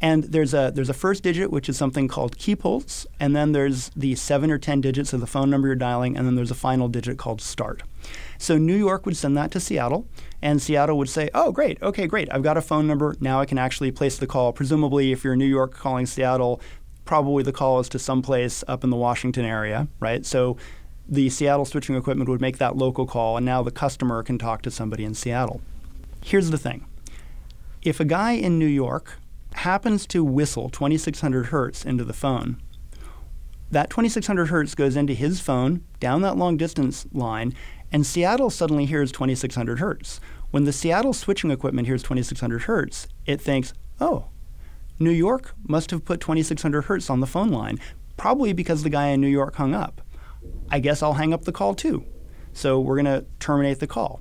[0.00, 3.52] and there's a there's a first digit which is something called key pulse, and then
[3.52, 6.50] there's the seven or ten digits of the phone number you're dialing, and then there's
[6.50, 7.82] a final digit called start.
[8.38, 10.06] So New York would send that to Seattle,
[10.40, 12.32] and Seattle would say, "Oh, great, okay, great.
[12.32, 13.16] I've got a phone number.
[13.20, 14.52] Now I can actually place the call.
[14.52, 16.60] Presumably, if you're in New York calling Seattle,
[17.04, 20.24] probably the call is to someplace up in the Washington area, right?
[20.24, 20.56] So."
[21.10, 24.60] The Seattle switching equipment would make that local call, and now the customer can talk
[24.60, 25.62] to somebody in Seattle.
[26.22, 26.84] Here's the thing
[27.82, 29.18] if a guy in New York
[29.54, 32.60] happens to whistle 2600 hertz into the phone,
[33.70, 37.54] that 2600 hertz goes into his phone down that long distance line,
[37.92, 40.20] and Seattle suddenly hears 2600 hertz.
[40.50, 44.26] When the Seattle switching equipment hears 2600 hertz, it thinks, oh,
[44.98, 47.78] New York must have put 2600 hertz on the phone line,
[48.16, 50.00] probably because the guy in New York hung up.
[50.70, 52.04] I guess I'll hang up the call too.
[52.52, 54.20] So we're going to terminate the call.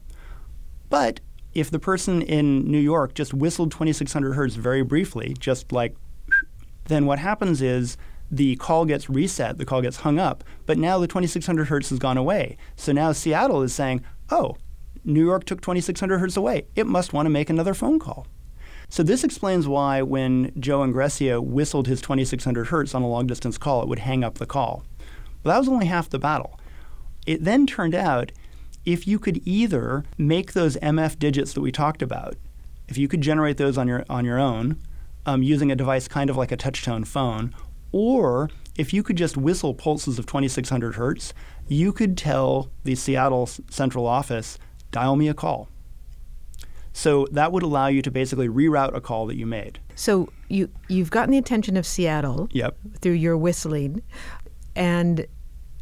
[0.90, 1.20] But
[1.58, 5.96] if the person in New York just whistled 2600 hertz very briefly, just like,
[6.86, 7.98] then what happens is
[8.30, 11.98] the call gets reset, the call gets hung up, but now the 2600 hertz has
[11.98, 12.58] gone away.
[12.76, 14.56] So now Seattle is saying, oh,
[15.04, 16.68] New York took 2600 hertz away.
[16.76, 18.28] It must want to make another phone call.
[18.90, 23.58] So this explains why when Joe Engressia whistled his 2600 hertz on a long distance
[23.58, 24.84] call, it would hang up the call.
[25.42, 26.60] But that was only half the battle.
[27.26, 28.32] It then turned out
[28.88, 32.38] if you could either make those MF digits that we talked about,
[32.88, 34.78] if you could generate those on your on your own
[35.26, 37.54] um, using a device kind of like a touchtone phone,
[37.92, 41.34] or if you could just whistle pulses of 2600 hertz,
[41.68, 44.58] you could tell the Seattle central office,
[44.92, 45.68] dial me a call.
[46.94, 49.80] So that would allow you to basically reroute a call that you made.
[49.96, 52.78] So you you've gotten the attention of Seattle yep.
[53.02, 54.02] through your whistling,
[54.78, 55.28] and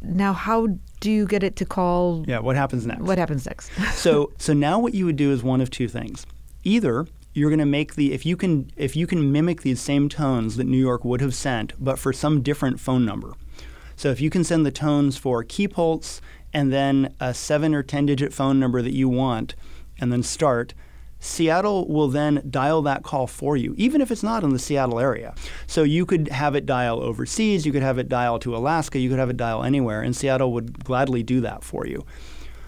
[0.02, 0.68] now how
[1.00, 3.00] do you get it to call yeah what happens next?
[3.02, 3.70] what happens next?
[3.94, 6.26] So so now what you would do is one of two things.
[6.64, 10.08] Either you're going to make the if you can if you can mimic these same
[10.08, 13.34] tones that new york would have sent but for some different phone number.
[13.96, 16.20] So if you can send the tones for key pulse
[16.52, 19.54] and then a seven or ten digit phone number that you want
[19.98, 20.74] and then start
[21.26, 25.00] Seattle will then dial that call for you, even if it's not in the Seattle
[25.00, 25.34] area.
[25.66, 29.10] So you could have it dial overseas, you could have it dial to Alaska, you
[29.10, 32.04] could have it dial anywhere, and Seattle would gladly do that for you.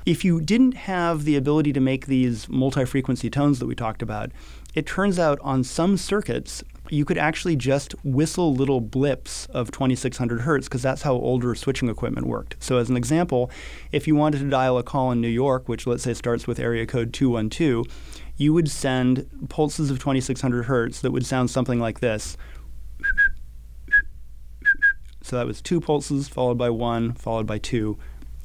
[0.04, 4.02] If you didn't have the ability to make these multi frequency tones that we talked
[4.02, 4.32] about,
[4.74, 10.42] it turns out on some circuits, you could actually just whistle little blips of 2600
[10.42, 12.56] hertz because that's how older switching equipment worked.
[12.58, 13.50] So, as an example,
[13.92, 16.58] if you wanted to dial a call in New York, which let's say starts with
[16.58, 17.86] area code 212,
[18.38, 22.36] you would send pulses of 2600 hertz that would sound something like this.
[25.22, 27.98] So that was two pulses followed by one, followed by two.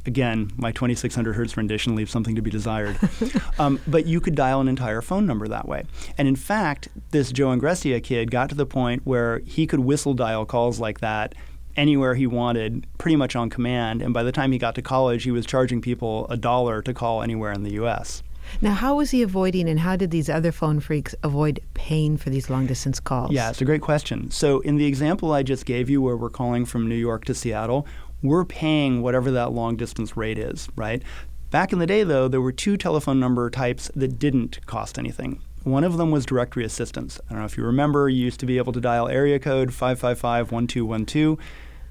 [0.06, 3.00] Again, my 2600 hertz rendition leaves something to be desired.
[3.60, 5.86] um, but you could dial an entire phone number that way.
[6.18, 10.14] And in fact, this Joe Engressia kid got to the point where he could whistle
[10.14, 11.36] dial calls like that
[11.78, 14.02] anywhere he wanted, pretty much on command.
[14.02, 16.94] And by the time he got to college, he was charging people a dollar to
[16.94, 18.24] call anywhere in the U.S.
[18.62, 22.30] Now, how was he avoiding, and how did these other phone phreaks avoid paying for
[22.30, 23.32] these long distance calls?
[23.32, 24.32] Yeah, it's a great question.
[24.32, 27.34] So, in the example I just gave you, where we're calling from New York to
[27.34, 27.88] Seattle,
[28.22, 31.04] we're paying whatever that long distance rate is, right?
[31.52, 35.42] Back in the day, though, there were two telephone number types that didn't cost anything.
[35.64, 37.20] One of them was directory assistance.
[37.30, 39.74] I don't know if you remember, you used to be able to dial area code
[39.74, 41.38] 555 1212.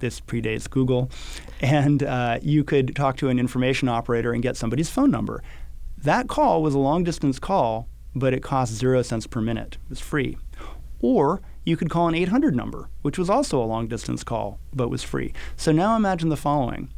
[0.00, 1.10] This predates Google.
[1.60, 5.42] And uh, you could talk to an information operator and get somebody's phone number.
[6.02, 9.78] That call was a long distance call, but it cost zero cents per minute.
[9.84, 10.36] It was free.
[11.00, 14.88] Or you could call an 800 number, which was also a long distance call, but
[14.88, 15.32] was free.
[15.56, 16.88] So now imagine the following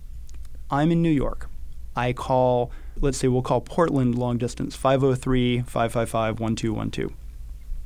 [0.71, 1.51] I'm in New York.
[1.95, 7.13] I call, let's say we'll call Portland long distance 503 555 1212.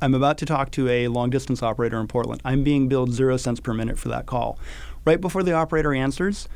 [0.00, 2.40] I'm about to talk to a long distance operator in Portland.
[2.44, 4.56] I'm being billed zero cents per minute for that call.
[5.04, 6.48] Right before the operator answers,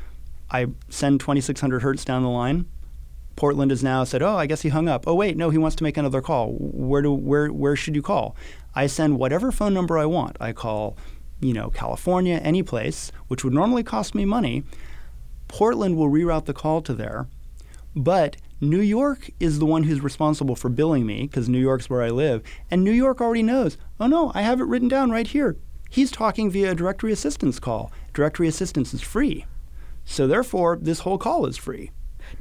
[0.53, 2.67] I send 2600 hertz down the line.
[3.37, 5.77] Portland has now said, "Oh, I guess he hung up." Oh, wait, no, he wants
[5.77, 6.53] to make another call.
[6.59, 8.37] Where do where where should you call?
[8.75, 10.37] I send whatever phone number I want.
[10.41, 10.97] I call,
[11.41, 14.65] you know, California, any place, which would normally cost me money.
[15.49, 17.29] Portland will reroute the call to there,
[17.95, 22.03] but New York is the one who's responsible for billing me because New York's where
[22.03, 23.77] I live, and New York already knows.
[23.99, 25.57] Oh no, I have it written down right here.
[25.91, 27.93] He's talking via a directory assistance call.
[28.15, 29.45] Directory assistance is free.
[30.05, 31.91] So therefore, this whole call is free.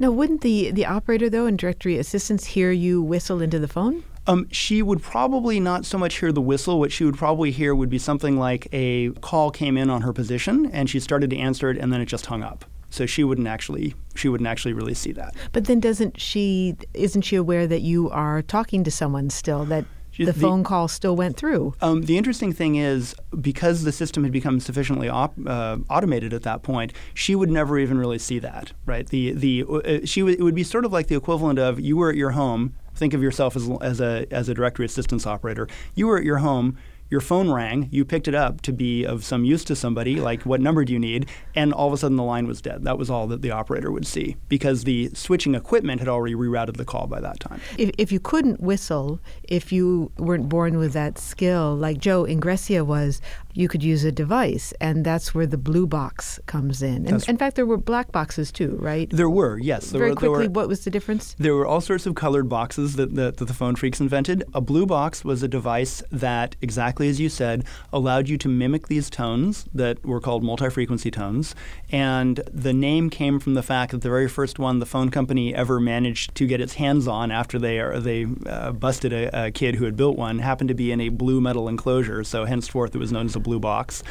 [0.02, 4.02] Now, wouldn't the, the operator, though, and directory assistance hear you whistle into the phone?
[4.26, 6.80] Um, she would probably not so much hear the whistle.
[6.80, 10.12] What she would probably hear would be something like a call came in on her
[10.12, 12.64] position, and she started to answer it, and then it just hung up.
[12.90, 15.36] So she wouldn't actually she wouldn't actually really see that.
[15.52, 19.84] But then doesn't she isn't she aware that you are talking to someone still that
[20.16, 21.74] the, the phone call still went through.
[21.80, 26.42] Um, the interesting thing is because the system had become sufficiently op- uh, automated at
[26.42, 28.72] that point, she would never even really see that.
[28.86, 29.06] Right?
[29.06, 31.96] The the uh, she w- it would be sort of like the equivalent of you
[31.96, 32.74] were at your home.
[32.94, 35.66] Think of yourself as as a as a directory assistance operator.
[35.94, 36.76] You were at your home
[37.12, 40.44] your phone rang, you picked it up to be of some use to somebody, like
[40.44, 42.84] what number do you need, and all of a sudden the line was dead.
[42.84, 46.78] That was all that the operator would see because the switching equipment had already rerouted
[46.78, 47.60] the call by that time.
[47.76, 52.82] If, if you couldn't whistle, if you weren't born with that skill, like Joe Engressia
[52.86, 53.20] was,
[53.54, 57.06] you could use a device, and that's where the blue box comes in.
[57.06, 59.08] And in fact, there were black boxes too, right?
[59.10, 59.90] There were, yes.
[59.90, 61.34] There Very were, quickly, were, what was the difference?
[61.38, 64.44] There were all sorts of colored boxes that, that, that the phone phreaks invented.
[64.54, 68.88] A blue box was a device that, exactly as you said, allowed you to mimic
[68.88, 71.54] these tones that were called multi-frequency tones.
[71.90, 75.54] And the name came from the fact that the very first one the phone company
[75.54, 79.50] ever managed to get its hands on after they uh, they uh, busted a, a
[79.50, 82.24] kid who had built one happened to be in a blue metal enclosure.
[82.24, 84.02] So henceforth, it was known as a blue box.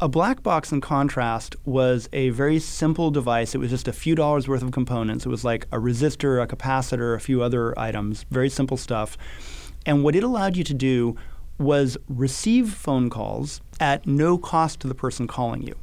[0.00, 3.54] A black box, in contrast, was a very simple device.
[3.54, 5.24] It was just a few dollars worth of components.
[5.24, 9.16] It was like a resistor, a capacitor, a few other items, very simple stuff.
[9.86, 11.16] And what it allowed you to do
[11.58, 15.76] was receive phone calls at no cost to the person calling you.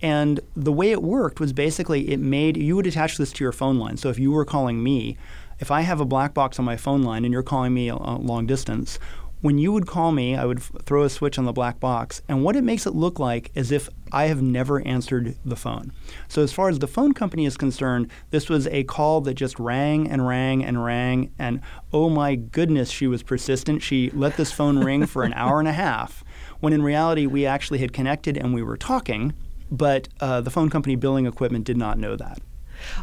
[0.00, 3.52] And the way it worked was basically it made you would attach this to your
[3.52, 3.96] phone line.
[3.96, 5.16] So if you were calling me,
[5.58, 7.96] if I have a black box on my phone line and you're calling me a
[7.96, 9.00] long distance,
[9.40, 12.22] when you would call me, I would f- throw a switch on the black box,
[12.28, 15.92] and what it makes it look like is if I have never answered the phone.
[16.26, 19.58] So, as far as the phone company is concerned, this was a call that just
[19.58, 21.60] rang and rang and rang, and
[21.92, 23.82] oh my goodness, she was persistent.
[23.82, 26.24] She let this phone ring for an hour and a half,
[26.60, 29.34] when in reality, we actually had connected and we were talking,
[29.70, 32.40] but uh, the phone company billing equipment did not know that.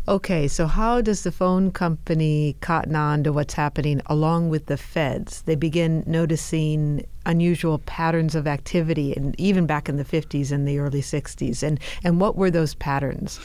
[0.08, 4.78] Okay, so how does the phone company cotton on to what's happening along with the
[4.78, 5.42] feds?
[5.44, 10.80] They begin noticing unusual patterns of activity, and even back in the 50s and the
[10.80, 11.64] early 60s.
[11.64, 13.40] And, and what were those patterns?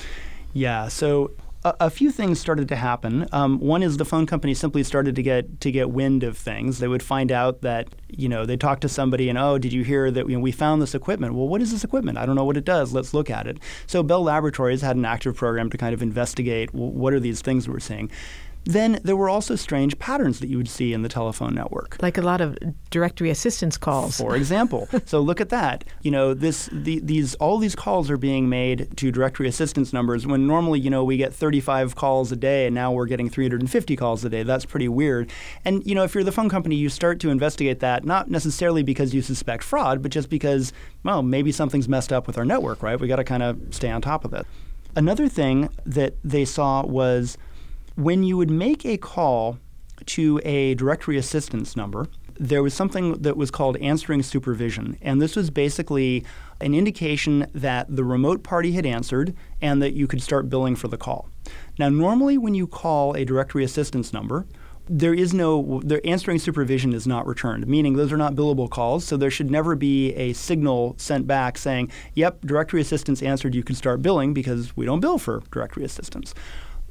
[0.53, 1.31] Yeah, so
[1.64, 3.29] a, a, few things started to happen.
[3.33, 6.79] Um, one is the phone company simply started to get to get wind of things.
[6.79, 9.85] They would find out that you know they talked to somebody and oh, did you
[9.85, 11.35] hear that you know, we found this equipment?
[11.35, 12.19] Well, what is this equipment?
[12.19, 12.92] I don't know what it does.
[12.92, 13.58] Let's look at it.
[13.87, 17.69] So Bell Laboratories had an active program to kind of investigate what are these things
[17.69, 18.11] we're seeing.
[18.65, 21.96] Then there were also strange patterns that you would see in the telephone network.
[22.00, 22.58] Like a lot of
[22.90, 24.17] directory assistance calls.
[24.17, 24.88] For example.
[25.06, 25.85] so look at that.
[26.02, 30.27] You know, this the, these all these calls are being made to directory assistance numbers
[30.27, 33.96] when normally, you know, we get 35 calls a day and now we're getting 350
[33.96, 34.42] calls a day.
[34.42, 35.31] That's pretty weird.
[35.65, 38.83] And you know, if you're the phone company, you start to investigate that not necessarily
[38.83, 42.83] because you suspect fraud, but just because well, maybe something's messed up with our network,
[42.83, 43.00] right?
[43.00, 44.46] We got to kind of stay on top of it.
[44.96, 47.38] Another thing that they saw was
[47.97, 49.59] when you would make a call
[50.07, 52.07] to a directory assistance number,
[52.38, 54.97] there was something that was called answering supervision.
[55.03, 56.25] And this was basically
[56.61, 60.88] an indication that the remote party had answered and that you could start billing for
[60.88, 61.29] the call.
[61.79, 64.47] Now, normally when you call a directory assistance number,
[64.88, 69.05] there is no the answering supervision is not returned, meaning those are not billable calls.
[69.05, 73.55] So there should never be a signal sent back saying, "Yep, directory assistance answered.
[73.55, 76.35] You can start billing," because we don't bill for directory assistance.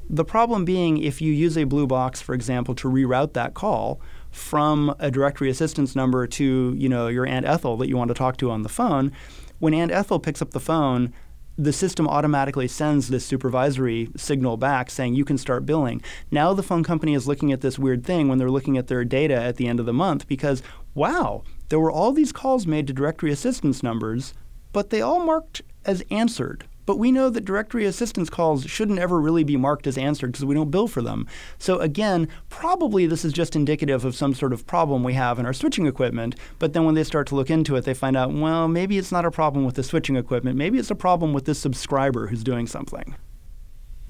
[0.09, 4.01] The problem being if you use a blue box, for example, to reroute that call
[4.31, 8.15] from a directory assistance number to you know your Aunt Ethel that you want to
[8.15, 9.11] talk to on the phone,
[9.59, 11.13] when Aunt Ethel picks up the phone,
[11.59, 16.01] the system automatically sends this supervisory signal back saying you can start billing.
[16.31, 19.03] Now the phone company is looking at this weird thing when they're looking at their
[19.03, 20.63] data at the end of the month because
[20.95, 24.33] wow, there were all these calls made to directory assistance numbers,
[24.71, 26.65] but they all marked as answered.
[26.89, 30.43] But we know that directory assistance calls shouldn't ever really be marked as answered because
[30.43, 31.27] we don't bill for them.
[31.59, 35.45] So again, probably this is just indicative of some sort of problem we have in
[35.45, 36.35] our switching equipment.
[36.57, 39.11] But then when they start to look into it, they find out, well, maybe it's
[39.11, 40.57] not a problem with the switching equipment.
[40.57, 43.13] Maybe it's a problem with this subscriber who's doing something.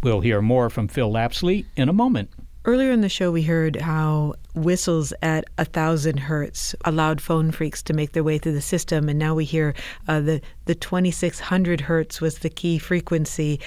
[0.01, 2.29] We'll hear more from Phil Lapsley in a moment.
[2.69, 7.81] Earlier in the show, we heard how whistles at a thousand hertz allowed phone phreaks
[7.85, 9.73] to make their way through the system, and now we hear
[10.07, 13.59] uh, the the 2600 hertz was the key frequency.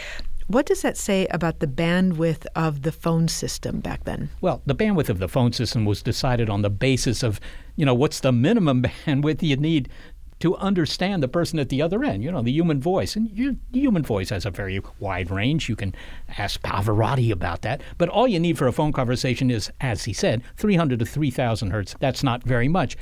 [0.47, 4.31] What does that say about the bandwidth of the phone system back then?
[4.41, 7.41] Well, the bandwidth of the phone system was decided on the basis of,
[7.75, 9.89] you know, what's the minimum bandwidth you need
[10.43, 13.15] to understand the person at the other end, you know, the human voice.
[13.15, 15.69] And you, the human voice has a very wide range.
[15.69, 15.95] You can
[16.37, 17.81] ask Pavarotti about that.
[17.97, 21.71] But all you need for a phone conversation is, as he said, 300 to 3,000
[21.71, 21.95] hertz.
[22.01, 22.97] That's not very much.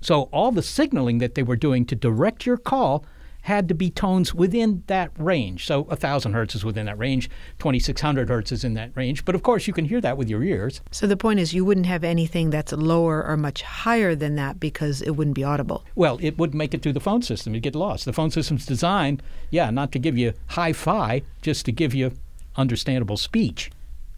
[0.00, 3.04] So all the signaling that they were doing to direct your call
[3.46, 5.66] had to be tones within that range.
[5.66, 7.30] So 1,000 hertz is within that range,
[7.60, 9.24] 2,600 hertz is in that range.
[9.24, 10.80] But of course, you can hear that with your ears.
[10.90, 14.58] So the point is, you wouldn't have anything that's lower or much higher than that
[14.58, 15.84] because it wouldn't be audible.
[15.94, 17.54] Well, it wouldn't make it through the phone system.
[17.54, 18.04] It'd get lost.
[18.04, 22.10] The phone system's designed, yeah, not to give you hi fi, just to give you
[22.56, 23.70] understandable speech.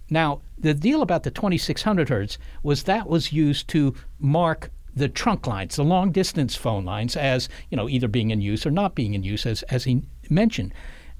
[0.08, 5.46] Now, the deal about the 2600 hertz was that was used to mark the trunk
[5.46, 8.94] lines, the long distance phone lines, as you know, either being in use or not
[8.94, 10.72] being in use, as as he mentioned.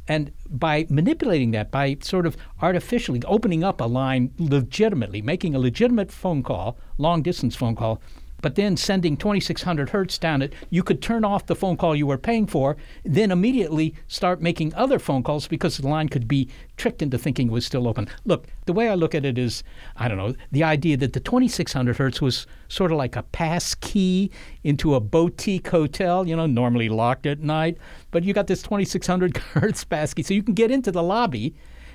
[0.07, 5.59] And by manipulating that, by sort of artificially opening up a line legitimately, making a
[5.59, 8.01] legitimate phone call, long distance phone call,
[8.41, 12.07] but then sending 2600 hertz down it, you could turn off the phone call you
[12.07, 16.49] were paying for, then immediately start making other phone calls because the line could be
[16.77, 18.09] tricked into thinking it was still open.
[18.25, 19.65] Look, the way I look at it is,
[19.97, 23.75] I don't know, the idea that the 2600 hertz was sort of like a pass
[23.75, 24.31] key
[24.63, 27.79] into a boutique hotel, you know, normally locked at night,
[28.11, 31.55] but you got this 2600 hertz pass key, so you can get into the lobby,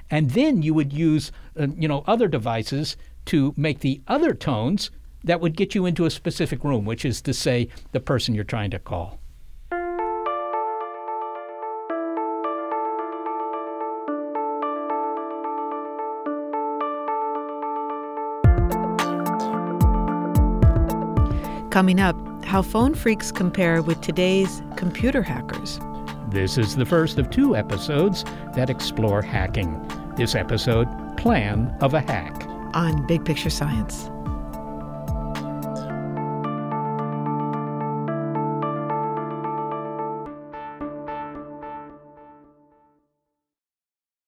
[0.09, 4.91] and then you would use, uh, you know, other devices to make the other tones
[5.23, 8.43] that would get you into a specific room, which is to say, the person you're
[8.43, 9.19] trying to call.
[21.71, 22.15] Coming up,
[22.45, 25.79] how phone phreaks compare with today's computer hackers.
[26.29, 29.81] This is the first of two episodes that explore hacking.
[30.15, 32.47] This episode, Plan of a Hack.
[32.75, 34.11] On Big Picture Science.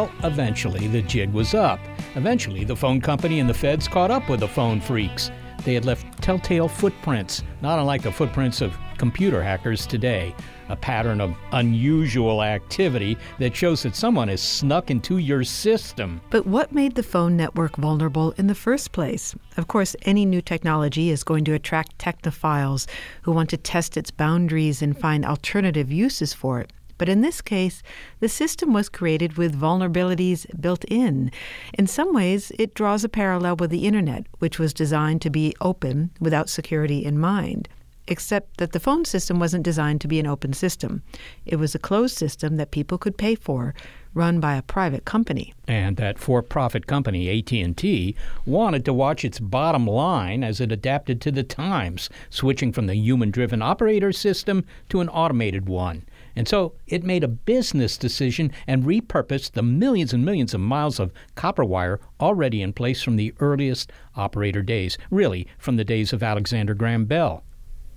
[0.00, 1.78] Well, eventually the jig was up.
[2.14, 5.30] Eventually, the phone company and the feds caught up with the phone phreaks.
[5.62, 10.34] they had left telltale footprints, not unlike the footprints of computer hackers today.
[10.70, 16.22] A pattern of unusual activity that shows that someone has snuck into your system.
[16.30, 19.34] But what made the phone network vulnerable in the first place?
[19.58, 22.88] Of course, any new technology is going to attract technophiles
[23.20, 26.72] who want to test its boundaries and find alternative uses for it.
[27.00, 27.82] But in this case,
[28.18, 31.30] the system was created with vulnerabilities built in.
[31.72, 35.54] In some ways, it draws a parallel with the Internet, which was designed to be
[35.62, 37.70] open without security in mind.
[38.06, 41.02] Except that the phone system wasn't designed to be an open system.
[41.46, 43.74] It was a closed system that people could pay for,
[44.12, 45.54] run by a private company.
[45.66, 51.30] And that for-profit company AT&T wanted to watch its bottom line as it adapted to
[51.30, 56.04] the times, switching from the human-driven operator system to an automated one.
[56.40, 60.98] And so it made a business decision and repurposed the millions and millions of miles
[60.98, 66.14] of copper wire already in place from the earliest operator days, really from the days
[66.14, 67.44] of Alexander Graham Bell.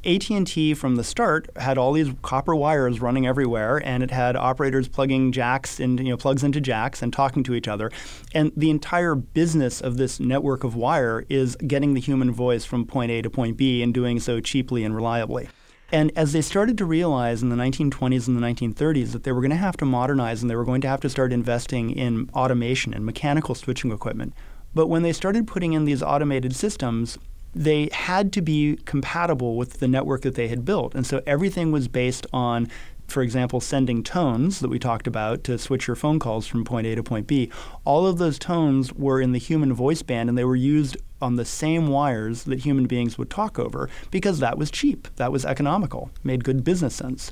[0.04, 4.90] AT&T from the start had all these copper wires running everywhere and it had operators
[4.90, 7.90] plugging jacks into you know plugs into jacks and talking to each other
[8.34, 12.86] and the entire business of this network of wire is getting the human voice from
[12.86, 15.48] point A to point B and doing so cheaply and reliably.
[15.94, 19.42] And as they started to realize in the 1920s and the 1930s that they were
[19.42, 22.32] going to have to modernize and they were going to have to start investing in
[22.34, 24.34] automation and mechanical switching equipment.
[24.74, 27.20] But when they started putting in these automated systems,
[27.54, 30.96] they had to be compatible with the network that they had built.
[30.96, 32.70] And so everything was based on
[33.14, 36.88] for example, sending tones that we talked about to switch your phone calls from point
[36.88, 37.50] A to point B,
[37.86, 41.36] all of those tones were in the human voice band and they were used on
[41.36, 45.46] the same wires that human beings would talk over because that was cheap, that was
[45.46, 47.32] economical, made good business sense.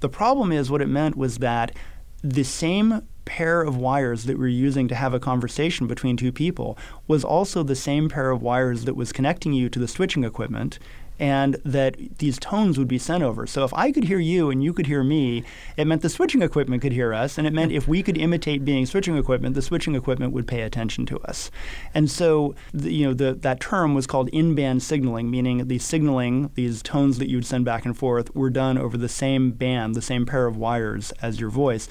[0.00, 1.74] The problem is what it meant was that
[2.22, 6.78] the same pair of wires that we're using to have a conversation between two people
[7.06, 10.78] was also the same pair of wires that was connecting you to the switching equipment
[11.18, 13.46] and that these tones would be sent over.
[13.46, 15.44] So if I could hear you and you could hear me,
[15.76, 18.64] it meant the switching equipment could hear us, and it meant if we could imitate
[18.64, 21.50] being switching equipment, the switching equipment would pay attention to us.
[21.94, 26.50] And so, the, you know, the, that term was called in-band signaling, meaning the signaling,
[26.54, 29.94] these tones that you would send back and forth, were done over the same band,
[29.94, 31.88] the same pair of wires as your voice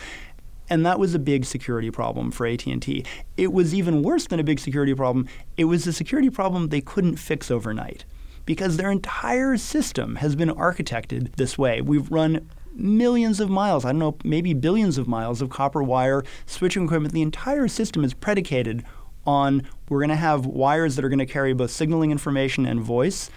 [0.69, 3.05] and that was a big security problem for AT&T.
[3.37, 5.27] It was even worse than a big security problem.
[5.55, 8.03] It was a security problem they couldn't fix overnight
[8.47, 11.81] because their entire system has been architected this way.
[11.81, 16.23] We've run millions of miles, I don't know, maybe billions of miles of copper wire
[16.47, 17.13] switching equipment.
[17.13, 18.83] The entire system is predicated
[19.25, 22.79] on we're going to have wires that are going to carry both signaling information and
[22.79, 23.29] voice.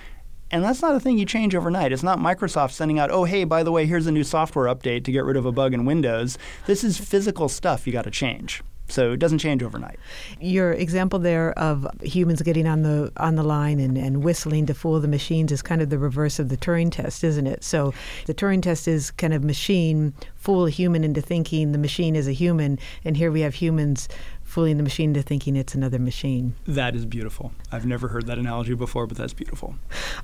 [0.52, 1.92] And that's not a thing you change overnight.
[1.92, 5.04] It's not Microsoft sending out, oh, hey, by the way, here's a new software update
[5.04, 6.38] to get rid of a bug in Windows.
[6.66, 8.62] This is physical stuff you got to change.
[8.90, 9.98] So it doesn't change overnight.
[10.40, 14.74] Your example there of humans getting on the on the line and, and whistling to
[14.74, 17.64] fool the machines is kind of the reverse of the Turing test, isn't it?
[17.64, 17.94] So
[18.26, 22.26] the Turing test is kind of machine fool a human into thinking the machine is
[22.26, 24.08] a human, and here we have humans
[24.42, 26.54] fooling the machine to thinking it's another machine.
[26.66, 27.52] That is beautiful.
[27.70, 29.76] I've never heard that analogy before, but that's beautiful.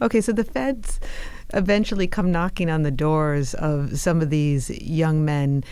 [0.03, 0.99] Okay, so the feds
[1.55, 5.63] eventually come knocking on the doors of some of these young men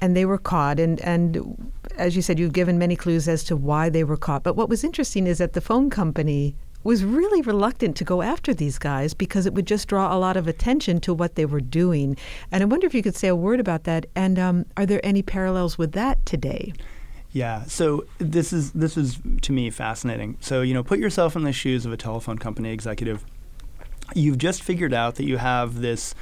[0.00, 0.80] and they were caught.
[0.80, 4.42] And, and as you said, you've given many clues as to why they were caught.
[4.42, 8.54] But what was interesting is that the phone company was really reluctant to go after
[8.54, 11.60] these guys because it would just draw a lot of attention to what they were
[11.60, 12.16] doing.
[12.50, 14.06] And I wonder if you could say a word about that.
[14.14, 16.72] And um, are there any parallels with that today?
[17.32, 20.36] Yeah, so this is this is to me fascinating.
[20.40, 23.24] So you know, put yourself in the shoes of a telephone company executive.
[24.14, 26.14] You've just figured out that you have this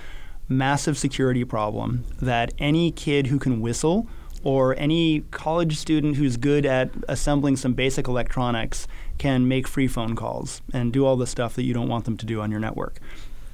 [0.48, 4.06] massive security problem that any kid who can whistle
[4.44, 8.86] or any college student who's good at assembling some basic electronics
[9.18, 12.16] can make free phone calls and do all the stuff that you don't want them
[12.16, 13.00] to do on your network.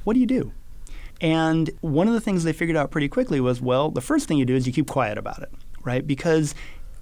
[0.04, 0.52] What do you do?
[1.20, 4.38] And one of the things they figured out pretty quickly was well, the first thing
[4.38, 6.06] you do is you keep quiet about it, right?
[6.06, 6.54] Because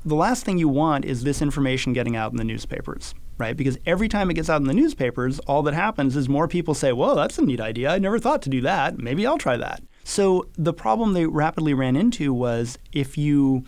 [0.04, 3.56] the last thing you want is this information getting out in the newspapers right?
[3.56, 6.74] Because every time it gets out in the newspapers, all that happens is more people
[6.74, 7.90] say, "Well, that's a neat idea.
[7.90, 8.98] I never thought to do that.
[8.98, 13.64] Maybe I'll try that." So the problem they rapidly ran into was if you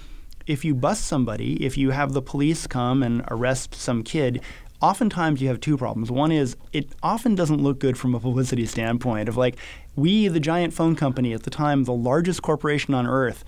[0.46, 4.42] if you bust somebody, if you have the police come and arrest some kid,
[4.82, 6.10] oftentimes you have two problems.
[6.10, 9.56] One is it often doesn't look good from a publicity standpoint of like
[9.96, 13.44] we the giant phone company at the time, the largest corporation on earth,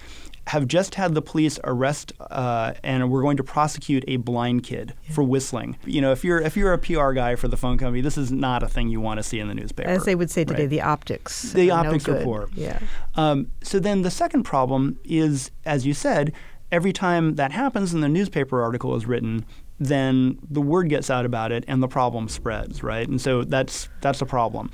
[0.49, 4.94] have just had the police arrest uh, and we're going to prosecute a blind kid
[5.05, 5.12] yeah.
[5.12, 5.76] for whistling.
[5.84, 8.30] You know, if you're if you're a PR guy for the phone company, this is
[8.30, 9.88] not a thing you want to see in the newspaper.
[9.88, 10.70] As they would say today, right?
[10.70, 11.53] the optics.
[11.53, 12.51] The optics no report.
[12.55, 12.78] Yeah.
[13.16, 16.32] Um, so then the second problem is, as you said,
[16.70, 19.44] every time that happens and the newspaper article is written,
[19.80, 23.09] then the word gets out about it and the problem spreads, right?
[23.09, 24.70] And so that's that's a problem.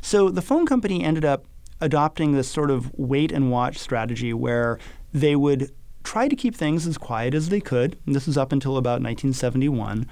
[0.00, 1.44] So the phone company ended up
[1.80, 4.78] adopting this sort of wait and watch strategy where
[5.12, 5.70] they would
[6.02, 7.98] try to keep things as quiet as they could.
[8.06, 10.06] And this is up until about 1971.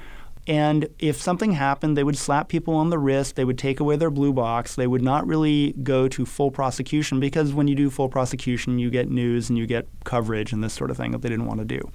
[0.46, 3.36] And if something happened, they would slap people on the wrist.
[3.36, 4.76] They would take away their blue box.
[4.76, 8.88] They would not really go to full prosecution because when you do full prosecution, you
[8.88, 11.58] get news and you get coverage and this sort of thing that they didn't want
[11.60, 11.90] to do.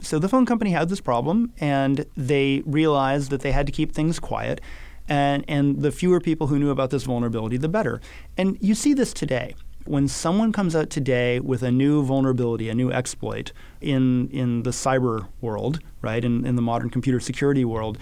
[0.00, 3.92] So the phone company had this problem, and they realized that they had to keep
[3.92, 4.60] things quiet.
[5.08, 8.00] And, and the fewer people who knew about this vulnerability, the better.
[8.36, 9.54] And you see this today
[9.88, 14.70] when someone comes out today with a new vulnerability, a new exploit in, in the
[14.70, 17.98] cyber world, right, in, in the modern computer security world,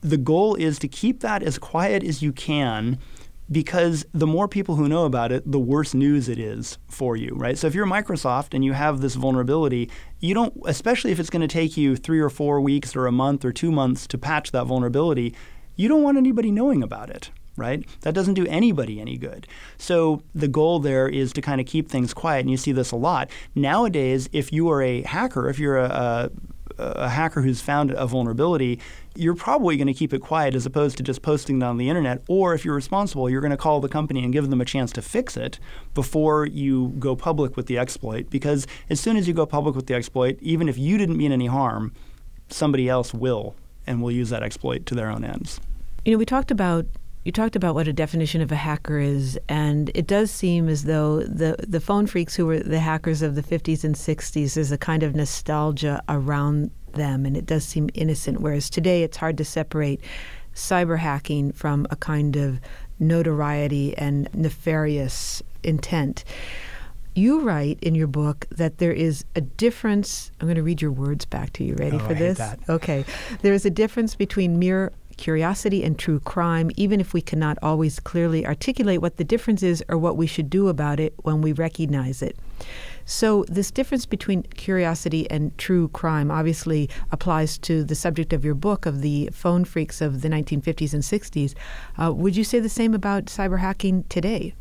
[0.00, 2.98] the goal is to keep that as quiet as you can
[3.50, 7.34] because the more people who know about it, the worse news it is for you,
[7.34, 7.58] right?
[7.58, 9.90] So if you're Microsoft and you have this vulnerability,
[10.20, 13.12] you don't, especially if it's going to take you three or four weeks or a
[13.12, 15.34] month or two months to patch that vulnerability,
[15.76, 17.86] you don't want anybody knowing about it, right?
[18.00, 19.46] That doesn't do anybody any good.
[19.78, 22.90] So the goal there is to kind of keep things quiet, and you see this
[22.90, 23.30] a lot.
[23.54, 26.30] Nowadays, if you are a hacker, if you're a, a
[26.78, 28.80] a hacker who's found a vulnerability,
[29.14, 31.88] you're probably going to keep it quiet as opposed to just posting it on the
[31.88, 32.22] internet.
[32.28, 34.92] Or if you're responsible, you're going to call the company and give them a chance
[34.92, 35.58] to fix it
[35.94, 38.30] before you go public with the exploit.
[38.30, 41.32] Because as soon as you go public with the exploit, even if you didn't mean
[41.32, 41.92] any harm,
[42.48, 43.54] somebody else will
[43.86, 45.60] and will use that exploit to their own ends.
[46.04, 46.86] You know, we talked about
[47.24, 50.84] you talked about what a definition of a hacker is, and it does seem as
[50.84, 54.72] though the the phone phreaks who were the hackers of the 50s and 60s is
[54.72, 58.40] a kind of nostalgia around them, and it does seem innocent.
[58.40, 60.00] Whereas today, it's hard to separate
[60.54, 62.60] cyber hacking from a kind of
[62.98, 66.24] notoriety and nefarious intent.
[67.14, 70.30] You write in your book that there is a difference.
[70.40, 71.74] I'm going to read your words back to you.
[71.74, 72.40] Ready oh, for I this?
[72.68, 73.04] Okay.
[73.42, 78.00] There is a difference between mere curiosity and true crime, even if we cannot always
[78.00, 81.52] clearly articulate what the difference is or what we should do about it when we
[81.52, 82.36] recognize it.
[83.04, 88.54] So, this difference between curiosity and true crime obviously applies to the subject of your
[88.54, 91.54] book of the phone phreaks of the 1950s and 60s.
[92.00, 94.54] Uh, would you say the same about cyber hacking today?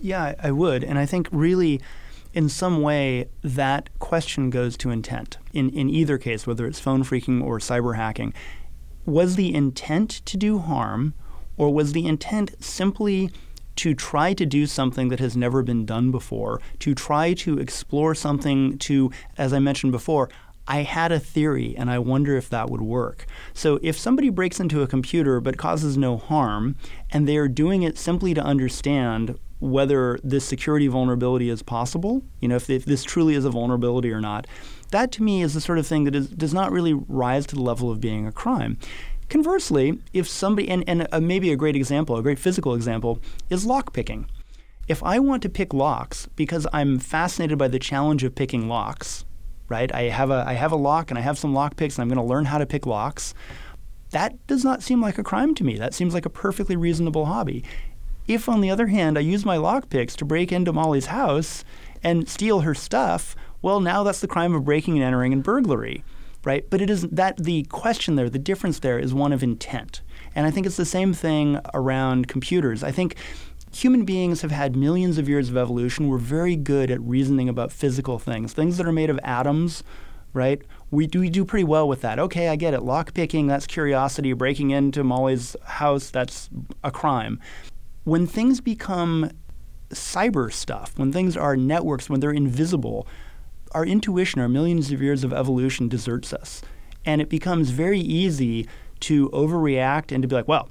[0.00, 0.84] Yeah, I would.
[0.84, 1.80] And I think really,
[2.34, 5.38] in some way, that question goes to intent.
[5.52, 8.32] In, in either case, whether it's phone phreaking or cyber hacking,
[9.04, 11.14] was the intent to do harm,
[11.56, 13.30] or was the intent simply
[13.76, 18.14] to try to do something that has never been done before, to try to explore
[18.14, 20.28] something to, as I mentioned before,
[20.68, 23.26] I had a theory and I wonder if that would work.
[23.52, 26.76] So if somebody breaks into a computer but causes no harm
[27.10, 32.48] and they are doing it simply to understand whether this security vulnerability is possible, you
[32.48, 34.46] know, if, if this truly is a vulnerability or not,
[34.92, 37.56] that to me is the sort of thing that is, does not really rise to
[37.56, 38.78] the level of being a crime.
[39.28, 43.18] Conversely, if somebody, and, and a, maybe a great example, a great physical example,
[43.50, 44.28] is lock picking.
[44.88, 49.24] If I want to pick locks because I'm fascinated by the challenge of picking locks,
[49.68, 49.92] right?
[49.94, 52.08] I have a, I have a lock and I have some lock picks and I'm
[52.08, 53.32] going to learn how to pick locks.
[54.10, 55.78] That does not seem like a crime to me.
[55.78, 57.64] That seems like a perfectly reasonable hobby.
[58.28, 61.64] If, on the other hand, I use my lock picks to break into Molly's house
[62.02, 66.04] and steal her stuff, well, now that's the crime of breaking and entering and burglary,
[66.44, 66.68] right?
[66.68, 70.02] But it isn't that the question there, the difference there is one of intent.
[70.34, 72.82] And I think it's the same thing around computers.
[72.82, 73.16] I think
[73.72, 76.08] human beings have had millions of years of evolution.
[76.08, 79.82] We're very good at reasoning about physical things, things that are made of atoms,
[80.32, 80.60] right?
[80.90, 82.18] We do, we do pretty well with that.
[82.18, 82.82] Okay, I get it.
[82.82, 84.32] Lock picking, that's curiosity.
[84.32, 86.50] Breaking into Molly's house, that's
[86.82, 87.40] a crime.
[88.04, 89.30] When things become
[89.90, 93.06] cyber stuff, when things are networks, when they're invisible,
[93.72, 96.62] our intuition, our millions of years of evolution deserts us.
[97.04, 98.68] And it becomes very easy
[99.00, 100.68] to overreact and to be like, well,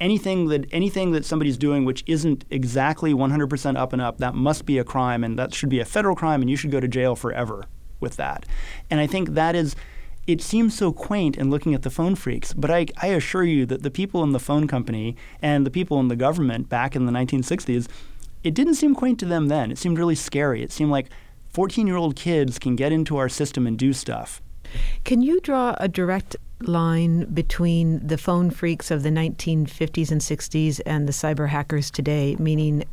[0.00, 4.64] anything that anything that somebody's doing which isn't exactly 100% up and up, that must
[4.64, 6.88] be a crime and that should be a federal crime and you should go to
[6.88, 7.64] jail forever
[8.00, 8.46] with that.
[8.90, 9.76] And I think that is
[10.26, 13.64] it seems so quaint in looking at the phone phreaks, but I, I assure you
[13.64, 17.06] that the people in the phone company and the people in the government back in
[17.06, 17.88] the 1960s,
[18.44, 19.70] it didn't seem quaint to them then.
[19.70, 20.62] It seemed really scary.
[20.62, 21.08] It seemed like
[21.58, 24.40] 14 year old kids can get into our system and do stuff.
[25.02, 30.80] Can you draw a direct line between the phone phreaks of the 1950s and 60s
[30.86, 32.36] and the cyber hackers today?
[32.38, 32.84] Meaning,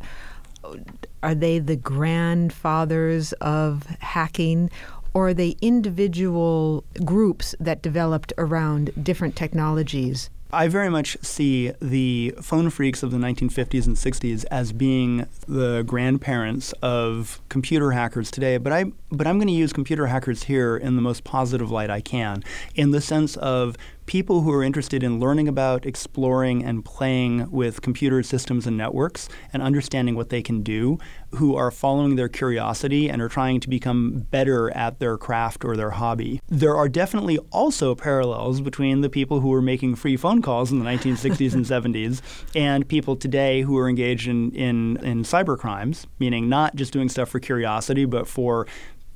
[1.22, 4.72] are they the grandfathers of hacking?
[5.13, 10.32] Or are they individual groups that developed around different technologies?
[10.56, 15.84] I very much see the phone phreaks of the 1950s and 60s as being the
[15.84, 18.58] grandparents of computer hackers today.
[18.58, 21.89] But I but I'm going to use computer hackers here in the most positive light
[21.89, 22.41] I can,
[22.74, 23.76] in the sense of
[24.06, 29.28] people who are interested in learning about, exploring, and playing with computer systems and networks
[29.51, 30.97] and understanding what they can do,
[31.32, 35.76] who are following their curiosity and are trying to become better at their craft or
[35.76, 36.39] their hobby.
[36.47, 40.80] There are definitely also parallels between the people who were making free phone calls in
[40.80, 42.22] the 1960s and 70s
[42.56, 47.10] and people today who are engaged in, in, in cyber crimes, meaning not just doing
[47.10, 48.68] stuff for curiosity, but for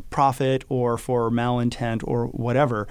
[0.09, 2.87] profit or for malintent or whatever.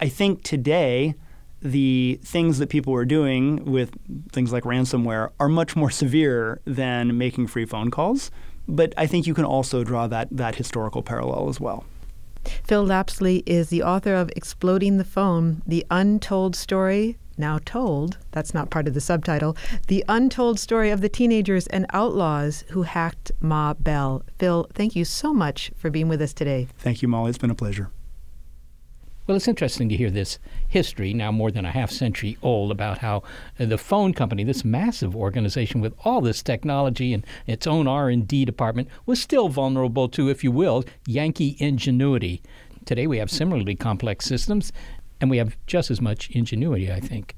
[0.00, 1.14] I think today,
[1.62, 3.92] the things that people were doing with
[4.32, 8.30] things like ransomware are much more severe than making free phone calls.
[8.68, 11.84] But I think you can also draw that, that historical parallel as well.
[12.64, 18.52] Phil Lapsley is the author of Exploding the Phone, The Untold Story, now told, that's
[18.52, 19.56] not part of the subtitle,
[19.88, 24.22] The Untold Story of the Teenagers and Outlaws Who Hacked Ma Bell.
[24.38, 26.68] Phil, thank you so much for being with us today.
[26.78, 27.30] Thank you, Molly.
[27.30, 27.90] It's been a pleasure.
[29.26, 32.98] Well, it's interesting to hear this history, now more than a half century old, about
[32.98, 33.22] how
[33.58, 38.44] uh, the phone company, this massive organization with all this technology and its own R&D
[38.44, 42.42] department, was still vulnerable to, if you will, Yankee ingenuity.
[42.84, 44.72] Today we have similarly complex systems,
[45.20, 47.36] and we have just as much ingenuity, I think.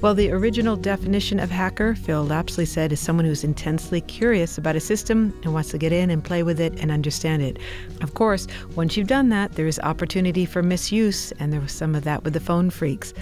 [0.00, 4.76] Well, the original definition of hacker, Phil Lapsley said, is someone who's intensely curious about
[4.76, 7.58] a system and wants to get in and play with it and understand it.
[8.00, 8.46] Of course,
[8.76, 12.22] once you've done that, there is opportunity for misuse, and there was some of that
[12.22, 13.12] with the phone phreaks.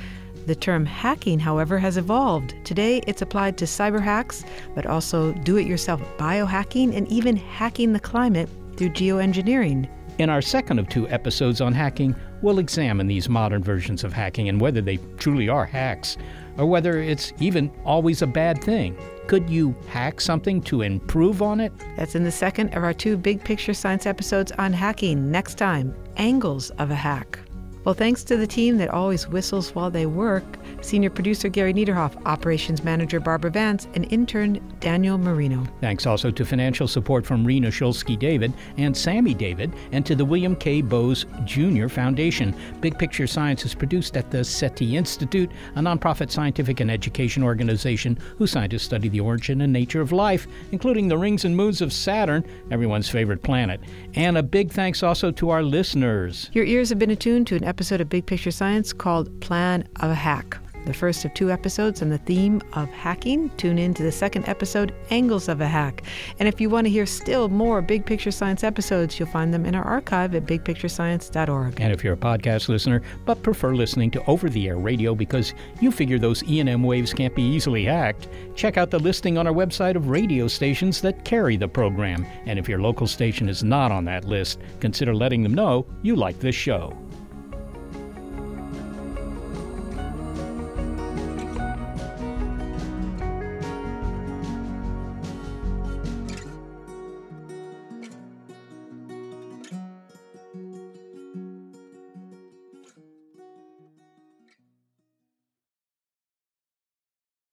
[0.44, 2.54] The term hacking, however, has evolved.
[2.62, 7.94] Today, it's applied to cyber hacks, but also do it yourself biohacking and even hacking
[7.94, 9.88] the climate through geoengineering.
[10.18, 14.50] In our second of two episodes on hacking, we'll examine these modern versions of hacking
[14.50, 16.18] and whether they truly are hacks
[16.58, 18.96] or whether it's even always a bad thing.
[19.26, 21.72] Could you hack something to improve on it?
[21.96, 25.30] That's in the second of our two big picture science episodes on hacking.
[25.30, 27.40] Next time, angles of a hack.
[27.86, 30.42] Well, thanks to the team that always whistles while they work
[30.80, 35.64] Senior Producer Gary Niederhoff, Operations Manager Barbara Vance, and intern Daniel Marino.
[35.80, 40.24] Thanks also to financial support from Rena Shulsky David and Sammy David, and to the
[40.24, 40.82] William K.
[40.82, 41.86] Bowes Jr.
[41.86, 42.56] Foundation.
[42.80, 48.18] Big Picture Science is produced at the SETI Institute, a nonprofit scientific and education organization
[48.36, 51.92] whose scientists study the origin and nature of life, including the rings and moons of
[51.92, 53.80] Saturn, everyone's favorite planet.
[54.14, 56.50] And a big thanks also to our listeners.
[56.52, 60.10] Your ears have been attuned to an episode of Big Picture Science called Plan of
[60.10, 60.56] a Hack
[60.86, 63.50] the first of two episodes on the theme of hacking.
[63.56, 66.04] Tune in to the second episode, Angles of a Hack.
[66.38, 69.66] And if you want to hear still more Big Picture Science episodes, you'll find them
[69.66, 71.80] in our archive at bigpicturescience.org.
[71.80, 75.52] And if you're a podcast listener but prefer listening to over the air radio because
[75.80, 79.52] you figure those E&M waves can't be easily hacked, check out the listing on our
[79.52, 82.24] website of radio stations that carry the program.
[82.46, 86.14] And if your local station is not on that list, consider letting them know you
[86.14, 86.96] like this show.